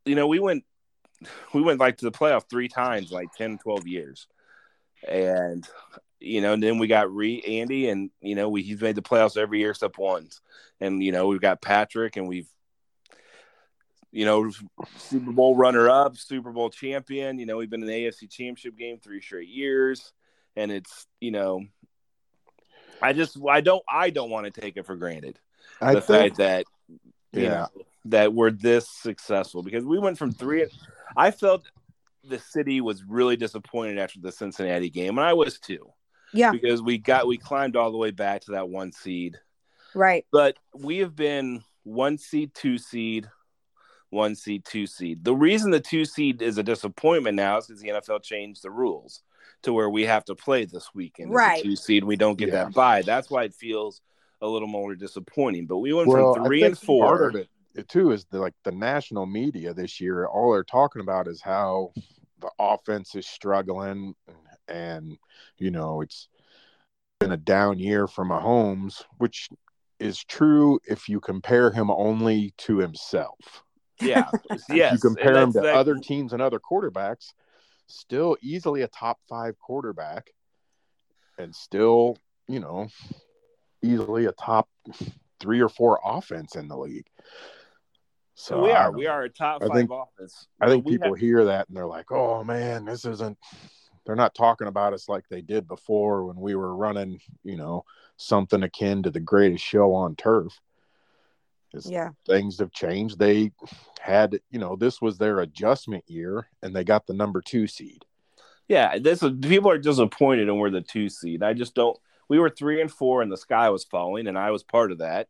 you 0.05 0.15
know, 0.15 0.27
we 0.27 0.39
went 0.39 0.63
we 1.53 1.61
went 1.61 1.79
like 1.79 1.97
to 1.97 2.05
the 2.05 2.11
playoff 2.11 2.49
three 2.49 2.67
times 2.67 3.11
like 3.11 3.33
10 3.33 3.57
12 3.57 3.87
years. 3.87 4.27
And 5.07 5.67
you 6.19 6.41
know, 6.41 6.53
and 6.53 6.63
then 6.63 6.79
we 6.79 6.87
got 6.87 7.13
re 7.13 7.41
Andy 7.41 7.89
and 7.89 8.09
you 8.21 8.35
know, 8.35 8.49
we 8.49 8.61
he's 8.63 8.81
made 8.81 8.95
the 8.95 9.01
playoffs 9.01 9.37
every 9.37 9.59
year 9.59 9.71
except 9.71 9.97
once. 9.97 10.41
And 10.79 11.01
you 11.03 11.11
know, 11.11 11.27
we've 11.27 11.41
got 11.41 11.61
Patrick 11.61 12.17
and 12.17 12.27
we've 12.27 12.47
you 14.11 14.25
know, 14.25 14.49
Super 14.97 15.31
Bowl 15.31 15.55
runner 15.55 15.89
up, 15.89 16.17
Super 16.17 16.51
Bowl 16.51 16.69
champion. 16.69 17.39
You 17.39 17.45
know, 17.45 17.57
we've 17.57 17.69
been 17.69 17.81
in 17.81 17.87
the 17.87 18.05
AFC 18.05 18.29
championship 18.29 18.77
game 18.77 18.99
three 18.99 19.21
straight 19.21 19.49
years. 19.49 20.13
And 20.55 20.71
it's, 20.71 21.05
you 21.19 21.31
know, 21.31 21.65
I 23.01 23.13
just 23.13 23.37
I 23.47 23.61
don't 23.61 23.83
I 23.89 24.09
don't 24.09 24.29
want 24.29 24.51
to 24.51 24.61
take 24.61 24.77
it 24.77 24.85
for 24.85 24.95
granted. 24.95 25.39
I 25.81 25.95
the 25.95 26.01
think, 26.01 26.35
fact 26.35 26.37
that 26.37 26.65
you 27.33 27.43
yeah. 27.43 27.49
know 27.49 27.67
that 28.05 28.33
we're 28.33 28.51
this 28.51 28.89
successful 28.89 29.63
because 29.63 29.83
we 29.83 29.99
went 29.99 30.17
from 30.17 30.31
three 30.31 30.65
I 31.15 31.31
felt 31.31 31.63
the 32.23 32.39
city 32.39 32.81
was 32.81 33.03
really 33.03 33.37
disappointed 33.37 33.97
after 33.97 34.19
the 34.19 34.31
Cincinnati 34.31 34.89
game, 34.89 35.17
and 35.17 35.27
I 35.27 35.33
was 35.33 35.59
too. 35.59 35.91
Yeah. 36.33 36.51
Because 36.51 36.81
we 36.81 36.97
got 36.97 37.27
we 37.27 37.37
climbed 37.37 37.75
all 37.75 37.91
the 37.91 37.97
way 37.97 38.11
back 38.11 38.41
to 38.41 38.51
that 38.51 38.69
one 38.69 38.91
seed. 38.91 39.37
Right. 39.95 40.25
But 40.31 40.57
we 40.73 40.97
have 40.97 41.15
been 41.15 41.63
one 41.83 42.17
seed, 42.17 42.53
two 42.53 42.77
seed, 42.77 43.29
one 44.09 44.35
seed, 44.35 44.65
two 44.65 44.87
seed. 44.87 45.23
The 45.23 45.35
reason 45.35 45.71
the 45.71 45.79
two 45.79 46.05
seed 46.05 46.41
is 46.41 46.57
a 46.57 46.63
disappointment 46.63 47.35
now 47.35 47.57
is 47.57 47.67
because 47.67 47.81
the 47.81 47.89
NFL 47.89 48.23
changed 48.23 48.63
the 48.63 48.71
rules 48.71 49.21
to 49.67 49.73
where 49.73 49.89
we 49.89 50.05
have 50.05 50.23
to 50.25 50.33
play 50.33 50.63
this 50.63 50.89
weekend. 50.95 51.27
as 51.29 51.33
a 51.33 51.35
Right. 51.35 51.61
two 51.63 51.75
seed, 51.75 52.03
we 52.05 52.15
don't 52.15 52.37
get 52.37 52.47
Yeah. 52.47 52.63
that 52.65 52.73
bye. 52.73 53.01
That's 53.01 53.29
why 53.29 53.43
it 53.43 53.53
feels 53.53 54.01
a 54.41 54.47
little 54.47 54.67
more 54.67 54.95
disappointing. 54.95 55.65
But 55.67 55.79
we 55.79 55.91
went 55.93 56.07
Well, 56.07 56.33
from 56.35 56.43
I 56.43 56.47
three 56.47 56.61
think 56.61 56.71
and 56.71 56.79
four. 56.79 57.05
Part 57.17 57.35
of 57.35 57.41
it, 57.41 57.49
it 57.75 57.89
too 57.89 58.11
is 58.11 58.23
the, 58.31 58.39
like 58.39 58.53
the 58.63 58.71
national 58.71 59.25
media 59.25 59.73
this 59.73 59.99
year. 59.99 60.25
All 60.25 60.53
they're 60.53 60.63
talking 60.63 61.01
about 61.01 61.27
is 61.27 61.41
how 61.41 61.91
the 62.39 62.49
offense 62.59 63.13
is 63.15 63.27
struggling, 63.27 64.15
and 64.69 65.17
you 65.57 65.69
know 65.71 65.99
it's 66.01 66.29
been 67.19 67.33
a 67.33 67.37
down 67.37 67.77
year 67.77 68.07
for 68.07 68.23
Mahomes, 68.23 69.03
which 69.17 69.49
is 69.99 70.23
true 70.23 70.79
if 70.87 71.09
you 71.09 71.19
compare 71.19 71.71
him 71.71 71.89
only 71.91 72.53
to 72.57 72.77
himself. 72.77 73.63
Yeah. 73.99 74.29
If 74.51 74.93
you 74.93 74.99
compare 74.99 75.37
him 75.37 75.51
to 75.53 75.59
that- 75.61 75.75
other 75.75 75.95
teams 75.95 76.31
and 76.31 76.41
other 76.41 76.59
quarterbacks, 76.59 77.33
still 77.87 78.37
easily 78.41 78.81
a 78.83 78.87
top 78.87 79.19
five 79.27 79.57
quarterback, 79.59 80.31
and 81.37 81.53
still 81.55 82.17
you 82.47 82.59
know 82.59 82.87
easily 83.83 84.25
a 84.25 84.31
top 84.33 84.69
three 85.39 85.61
or 85.61 85.69
four 85.69 85.99
offense 86.03 86.55
in 86.55 86.67
the 86.67 86.77
league. 86.77 87.07
So 88.35 88.61
we 88.63 88.71
are. 88.71 88.91
We 88.91 89.07
are 89.07 89.23
a 89.23 89.29
top 89.29 89.63
I 89.63 89.67
five 89.67 89.75
think- 89.75 89.89
offense. 89.91 90.47
I 90.61 90.67
think 90.67 90.85
We 90.85 90.93
people 90.93 91.09
have- 91.15 91.19
hear 91.19 91.45
that 91.45 91.67
and 91.67 91.75
they're 91.77 91.87
like, 91.87 92.11
"Oh 92.11 92.43
man, 92.43 92.85
this 92.85 93.05
isn't." 93.05 93.37
They're 94.05 94.15
not 94.15 94.33
talking 94.35 94.67
about 94.67 94.93
us 94.93 95.09
like 95.09 95.27
they 95.27 95.41
did 95.41 95.67
before 95.67 96.23
when 96.25 96.37
we 96.39 96.55
were 96.55 96.73
running, 96.75 97.19
you 97.43 97.57
know, 97.57 97.83
something 98.15 98.63
akin 98.63 99.03
to 99.03 99.09
the 99.09 99.19
greatest 99.19 99.65
show 99.65 99.93
on 99.93 100.15
turf. 100.15 100.61
'Cause 101.71 101.89
Yeah. 101.89 102.11
Things 102.25 102.59
have 102.59 102.71
changed. 102.71 103.19
They 103.19 103.51
had, 103.99 104.39
you 104.51 104.59
know, 104.59 104.75
this 104.75 105.01
was 105.01 105.17
their 105.17 105.39
adjustment 105.39 106.03
year, 106.07 106.47
and 106.61 106.75
they 106.75 106.83
got 106.83 107.05
the 107.07 107.13
number 107.13 107.41
two 107.41 107.67
seed. 107.67 108.05
Yeah, 108.67 108.97
this 108.97 109.23
is, 109.23 109.31
people 109.41 109.69
are 109.71 109.77
disappointed 109.77 110.49
and 110.49 110.59
we're 110.59 110.69
the 110.69 110.81
two 110.81 111.09
seed. 111.09 111.43
I 111.43 111.53
just 111.53 111.73
don't. 111.75 111.97
We 112.29 112.39
were 112.39 112.49
three 112.49 112.81
and 112.81 112.91
four, 112.91 113.21
and 113.21 113.31
the 113.31 113.37
sky 113.37 113.69
was 113.69 113.85
falling, 113.85 114.27
and 114.27 114.37
I 114.37 114.51
was 114.51 114.63
part 114.63 114.91
of 114.91 114.97
that. 114.97 115.29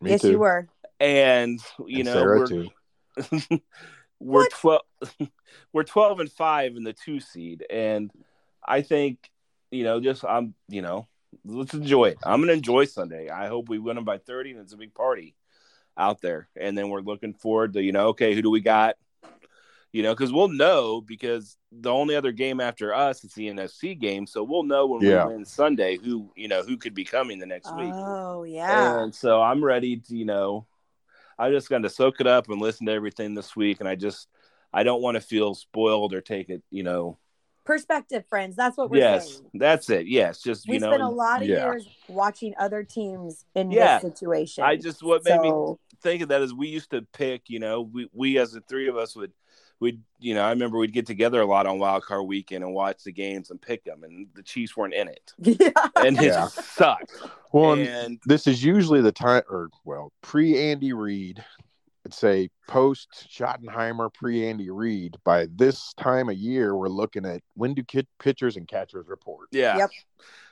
Me 0.00 0.10
yes, 0.10 0.22
too. 0.22 0.30
you 0.32 0.38
were. 0.38 0.68
And 1.00 1.60
you 1.86 1.98
And 1.98 2.06
know, 2.06 2.12
Sarah 2.14 2.38
we're 2.38 2.46
too. 2.46 2.70
we're 4.20 4.48
twelve. 4.48 4.82
we're 5.72 5.84
twelve 5.84 6.20
and 6.20 6.32
five 6.32 6.76
in 6.76 6.84
the 6.84 6.92
two 6.94 7.20
seed, 7.20 7.64
and 7.68 8.10
I 8.66 8.82
think 8.82 9.30
you 9.70 9.84
know, 9.84 10.00
just 10.00 10.24
I'm 10.24 10.54
you 10.68 10.80
know, 10.82 11.06
let's 11.44 11.74
enjoy 11.74 12.06
it. 12.06 12.18
I'm 12.24 12.40
gonna 12.40 12.52
enjoy 12.54 12.86
Sunday. 12.86 13.28
I 13.28 13.48
hope 13.48 13.68
we 13.68 13.78
win 13.78 13.96
them 13.96 14.04
by 14.04 14.16
30, 14.18 14.52
and 14.52 14.60
it's 14.60 14.72
a 14.72 14.78
big 14.78 14.94
party 14.94 15.34
out 15.98 16.20
there. 16.22 16.48
And 16.56 16.78
then 16.78 16.88
we're 16.88 17.00
looking 17.00 17.34
forward 17.34 17.74
to 17.74 17.82
you 17.82 17.92
know, 17.92 18.08
okay, 18.08 18.34
who 18.34 18.42
do 18.42 18.50
we 18.50 18.60
got? 18.60 18.96
You 19.92 20.02
know, 20.02 20.14
because 20.14 20.32
we'll 20.32 20.48
know 20.48 21.00
because 21.00 21.56
the 21.72 21.90
only 21.90 22.14
other 22.14 22.30
game 22.30 22.60
after 22.60 22.94
us 22.94 23.24
is 23.24 23.32
the 23.32 23.48
NFC 23.48 23.98
game, 23.98 24.26
so 24.26 24.42
we'll 24.44 24.62
know 24.62 24.86
when 24.86 25.02
Yeah. 25.02 25.26
we 25.26 25.34
win 25.34 25.44
Sunday 25.44 25.96
who 25.96 26.30
you 26.36 26.46
know 26.48 26.62
who 26.62 26.76
could 26.76 26.94
be 26.94 27.04
coming 27.04 27.38
the 27.38 27.46
next 27.46 27.74
week. 27.74 27.94
Oh 27.96 28.44
yeah. 28.44 29.02
And 29.02 29.14
so 29.14 29.42
I'm 29.42 29.64
ready 29.64 29.96
to, 29.96 30.16
you 30.16 30.26
know, 30.26 30.66
I'm 31.38 31.52
just 31.52 31.70
going 31.70 31.82
to 31.82 31.90
soak 31.90 32.20
it 32.20 32.26
up 32.26 32.48
and 32.50 32.60
listen 32.60 32.86
to 32.86 32.92
everything 32.92 33.34
this 33.34 33.56
week. 33.56 33.80
And 33.80 33.88
I 33.88 33.94
just, 33.94 34.28
I 34.72 34.82
don't 34.82 35.00
want 35.00 35.14
to 35.14 35.20
feel 35.20 35.54
spoiled 35.54 36.12
or 36.12 36.20
take 36.20 36.50
it, 36.50 36.62
you 36.70 36.82
know. 36.82 37.16
Perspective, 37.64 38.24
friends. 38.28 38.56
That's 38.56 38.76
what 38.76 38.90
we're 38.90 38.98
Yes, 38.98 39.26
saying. 39.28 39.50
that's 39.54 39.88
it. 39.90 40.06
Yes, 40.06 40.42
just, 40.42 40.66
We 40.66 40.74
you 40.74 40.80
know, 40.80 40.90
spent 40.90 41.02
a 41.02 41.08
lot 41.08 41.42
of 41.42 41.48
yeah. 41.48 41.66
years 41.66 41.88
watching 42.08 42.54
other 42.58 42.82
teams 42.82 43.44
in 43.54 43.70
Yeah. 43.70 44.00
this 44.00 44.12
situation. 44.12 44.64
I 44.64 44.76
just, 44.76 45.02
what 45.02 45.24
made 45.24 45.40
me 45.40 45.48
So, 45.48 45.78
think 46.02 46.22
of 46.22 46.28
that 46.28 46.42
is 46.42 46.52
we 46.54 46.68
used 46.68 46.90
to 46.90 47.02
pick, 47.12 47.42
you 47.48 47.58
know, 47.58 47.82
we, 47.82 48.08
we 48.12 48.38
as 48.38 48.52
the 48.52 48.60
three 48.62 48.88
of 48.88 48.96
us 48.96 49.14
would, 49.16 49.32
we'd, 49.80 50.00
you 50.18 50.34
know, 50.34 50.42
I 50.42 50.50
remember 50.50 50.78
we'd 50.78 50.92
get 50.92 51.06
together 51.06 51.40
a 51.40 51.46
lot 51.46 51.66
on 51.66 51.78
Wild 51.78 52.04
Card 52.04 52.26
Weekend 52.26 52.64
and 52.64 52.74
watch 52.74 53.04
the 53.04 53.12
games 53.12 53.50
and 53.50 53.60
pick 53.60 53.84
them, 53.84 54.02
and 54.04 54.26
the 54.34 54.42
Chiefs 54.42 54.76
weren't 54.76 54.94
in 54.94 55.08
it, 55.08 55.32
yeah. 55.38 55.70
and 55.96 56.16
it 56.18 56.24
Yeah. 56.26 56.46
sucked. 56.48 57.12
Well, 57.52 57.72
and 57.72 57.88
and 57.88 58.20
this 58.26 58.46
is 58.46 58.62
usually 58.62 59.00
the 59.00 59.12
time, 59.12 59.42
or 59.48 59.68
well, 59.84 60.12
pre 60.22 60.70
Andy 60.70 60.92
Reid. 60.92 61.42
I'd 62.06 62.14
say 62.14 62.48
post 62.68 63.26
Schottenheimer, 63.30 64.12
pre 64.14 64.48
Andy 64.48 64.70
Reid. 64.70 65.16
By 65.24 65.46
this 65.56 65.92
time 65.94 66.28
of 66.30 66.36
year, 66.36 66.74
we're 66.76 66.88
looking 66.88 67.26
at 67.26 67.42
when 67.54 67.74
do 67.74 67.82
kid 67.82 68.06
pitchers 68.18 68.56
and 68.56 68.66
catchers 68.68 69.06
report. 69.08 69.48
yeah, 69.52 69.76
Yep. 69.78 69.90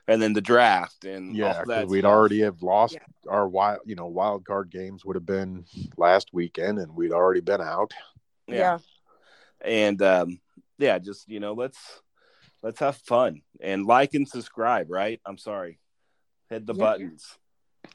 And 0.08 0.20
then 0.22 0.32
the 0.32 0.40
draft 0.40 1.04
and 1.04 1.30
all 1.30 1.36
Yeah, 1.36 1.52
that 1.54 1.66
because 1.66 1.90
we'd 1.90 2.04
already 2.04 2.40
have 2.40 2.62
lost 2.62 2.94
Yeah. 2.94 3.30
our 3.30 3.48
wild, 3.48 3.80
you 3.84 3.94
know, 3.96 4.06
wild 4.06 4.44
card 4.44 4.70
games 4.70 5.04
would 5.04 5.16
have 5.16 5.26
been 5.26 5.64
last 5.96 6.30
weekend, 6.32 6.78
and 6.78 6.94
we'd 6.94 7.12
already 7.12 7.40
been 7.40 7.60
out. 7.60 7.92
yeah. 8.48 8.78
and 9.62 10.02
um 10.02 10.38
yeah 10.78 10.98
just 10.98 11.26
you 11.28 11.40
know 11.40 11.54
let's 11.54 11.78
let's 12.62 12.78
have 12.78 12.94
fun 12.98 13.40
and 13.60 13.86
like 13.86 14.12
and 14.12 14.28
subscribe 14.28 14.90
right 14.90 15.18
i'm 15.24 15.38
sorry 15.38 15.78
hit 16.50 16.66
the 16.66 16.74
Yeah. 16.74 16.80
buttons 16.80 17.38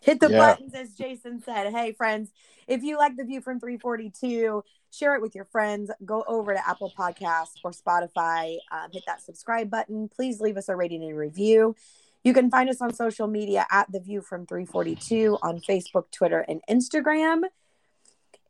Hit 0.02 0.20
the 0.20 0.30
Yeah. 0.30 0.38
buttons, 0.40 0.74
as 0.74 0.96
Jason 0.96 1.42
said. 1.44 1.72
Hey, 1.72 1.92
friends, 1.92 2.32
if 2.66 2.82
you 2.82 2.98
like 2.98 3.18
the 3.18 3.24
view 3.26 3.40
from 3.42 3.60
342, 3.60 4.64
share 4.90 5.14
it 5.16 5.22
with 5.22 5.36
your 5.36 5.46
friends. 5.46 5.92
Go 6.06 6.24
over 6.28 6.54
to 6.54 6.68
Apple 6.68 6.92
Podcasts 6.98 7.58
or 7.64 7.72
Spotify. 7.72 8.58
Um, 8.72 8.90
hit 8.92 9.04
that 9.06 9.22
subscribe 9.22 9.70
button. 9.70 10.08
Please 10.10 10.40
leave 10.42 10.58
us 10.58 10.70
a 10.70 10.76
rating 10.76 11.04
and 11.04 11.16
review. 11.16 11.76
You 12.24 12.34
can 12.34 12.52
find 12.52 12.70
us 12.70 12.82
on 12.82 12.94
social 12.94 13.28
media 13.28 13.66
at 13.72 13.92
the 13.92 14.00
view 14.00 14.22
from 14.22 14.46
342 14.46 15.40
on 15.42 15.60
Facebook, 15.60 16.12
Twitter, 16.12 16.46
and 16.48 16.62
Instagram. 16.70 17.44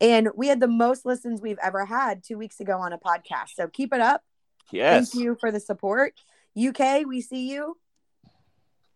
And 0.01 0.29
we 0.35 0.47
had 0.47 0.59
the 0.59 0.67
most 0.67 1.05
listens 1.05 1.41
we've 1.41 1.59
ever 1.61 1.85
had 1.85 2.23
two 2.23 2.37
weeks 2.37 2.59
ago 2.59 2.79
on 2.79 2.91
a 2.91 2.97
podcast. 2.97 3.49
So 3.55 3.67
keep 3.67 3.93
it 3.93 4.01
up. 4.01 4.23
yes 4.71 5.11
Thank 5.11 5.23
you 5.23 5.37
for 5.39 5.51
the 5.51 5.59
support. 5.59 6.13
UK, 6.57 7.05
we 7.07 7.21
see 7.21 7.49
you. 7.49 7.77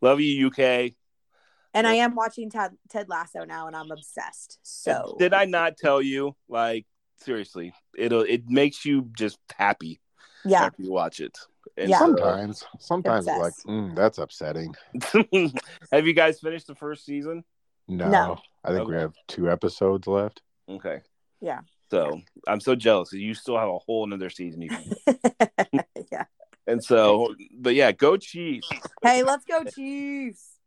love 0.02 0.20
you 0.20 0.48
uk 0.48 0.60
And 0.60 1.88
I 1.88 1.94
am 1.96 2.16
watching 2.16 2.50
Ted, 2.50 2.72
Ted 2.90 3.08
Lasso 3.08 3.46
now, 3.46 3.68
and 3.68 3.76
I'm 3.76 3.92
obsessed. 3.92 4.60
So 4.64 5.16
did 5.20 5.34
i 5.34 5.46
not 5.46 5.78
tell 5.78 6.02
you 6.02 6.36
like 6.50 6.86
seriously 7.18 7.74
it'll 7.98 8.22
it 8.22 8.50
makes 8.50 8.84
you 8.84 9.10
just 9.18 9.38
happy 9.58 10.02
yeah, 10.44 10.66
after 10.66 10.82
you 10.84 10.92
watch 10.92 11.22
it 11.22 11.38
and 11.78 11.90
Yeah. 11.90 12.00
Sometimes, 12.00 12.64
sometimes 12.80 13.28
it's 13.28 13.38
like 13.38 13.54
mm, 13.68 13.96
that's 13.96 14.18
upsetting. 14.18 14.74
have 15.92 16.08
you 16.08 16.14
guys 16.14 16.40
finished 16.40 16.68
the 16.68 16.76
first 16.76 17.06
season 17.06 17.44
No, 17.88 18.10
No. 18.10 18.38
I 18.64 18.72
think 18.72 18.88
we 18.88 18.96
have 18.96 19.14
two 19.28 19.50
episodes 19.52 20.08
left. 20.08 20.42
okay 20.70 21.02
Yeah. 21.42 21.60
so 21.92 22.22
i'm 22.48 22.60
so 22.60 22.76
jealous. 22.76 23.14
you 23.14 23.34
still 23.34 23.58
have 23.58 23.70
a 23.70 23.78
whole 23.78 24.04
another 24.06 24.30
season 24.30 24.62
you 24.62 24.70
can 24.70 25.84
yeah. 26.12 26.26
and 26.66 26.84
so 26.84 27.36
but 27.60 27.76
yeah 27.76 27.92
go 27.92 28.18
chiefs 28.18 28.70
Hey, 29.04 29.22
let's 29.24 29.46
go 29.46 29.64
Chiefs. 29.66 30.58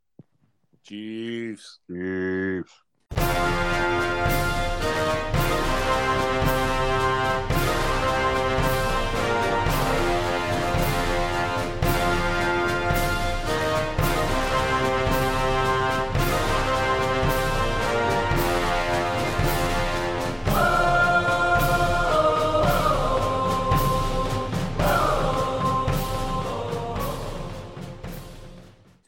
chiefs 0.84 1.78
Chiefs. 1.88 2.72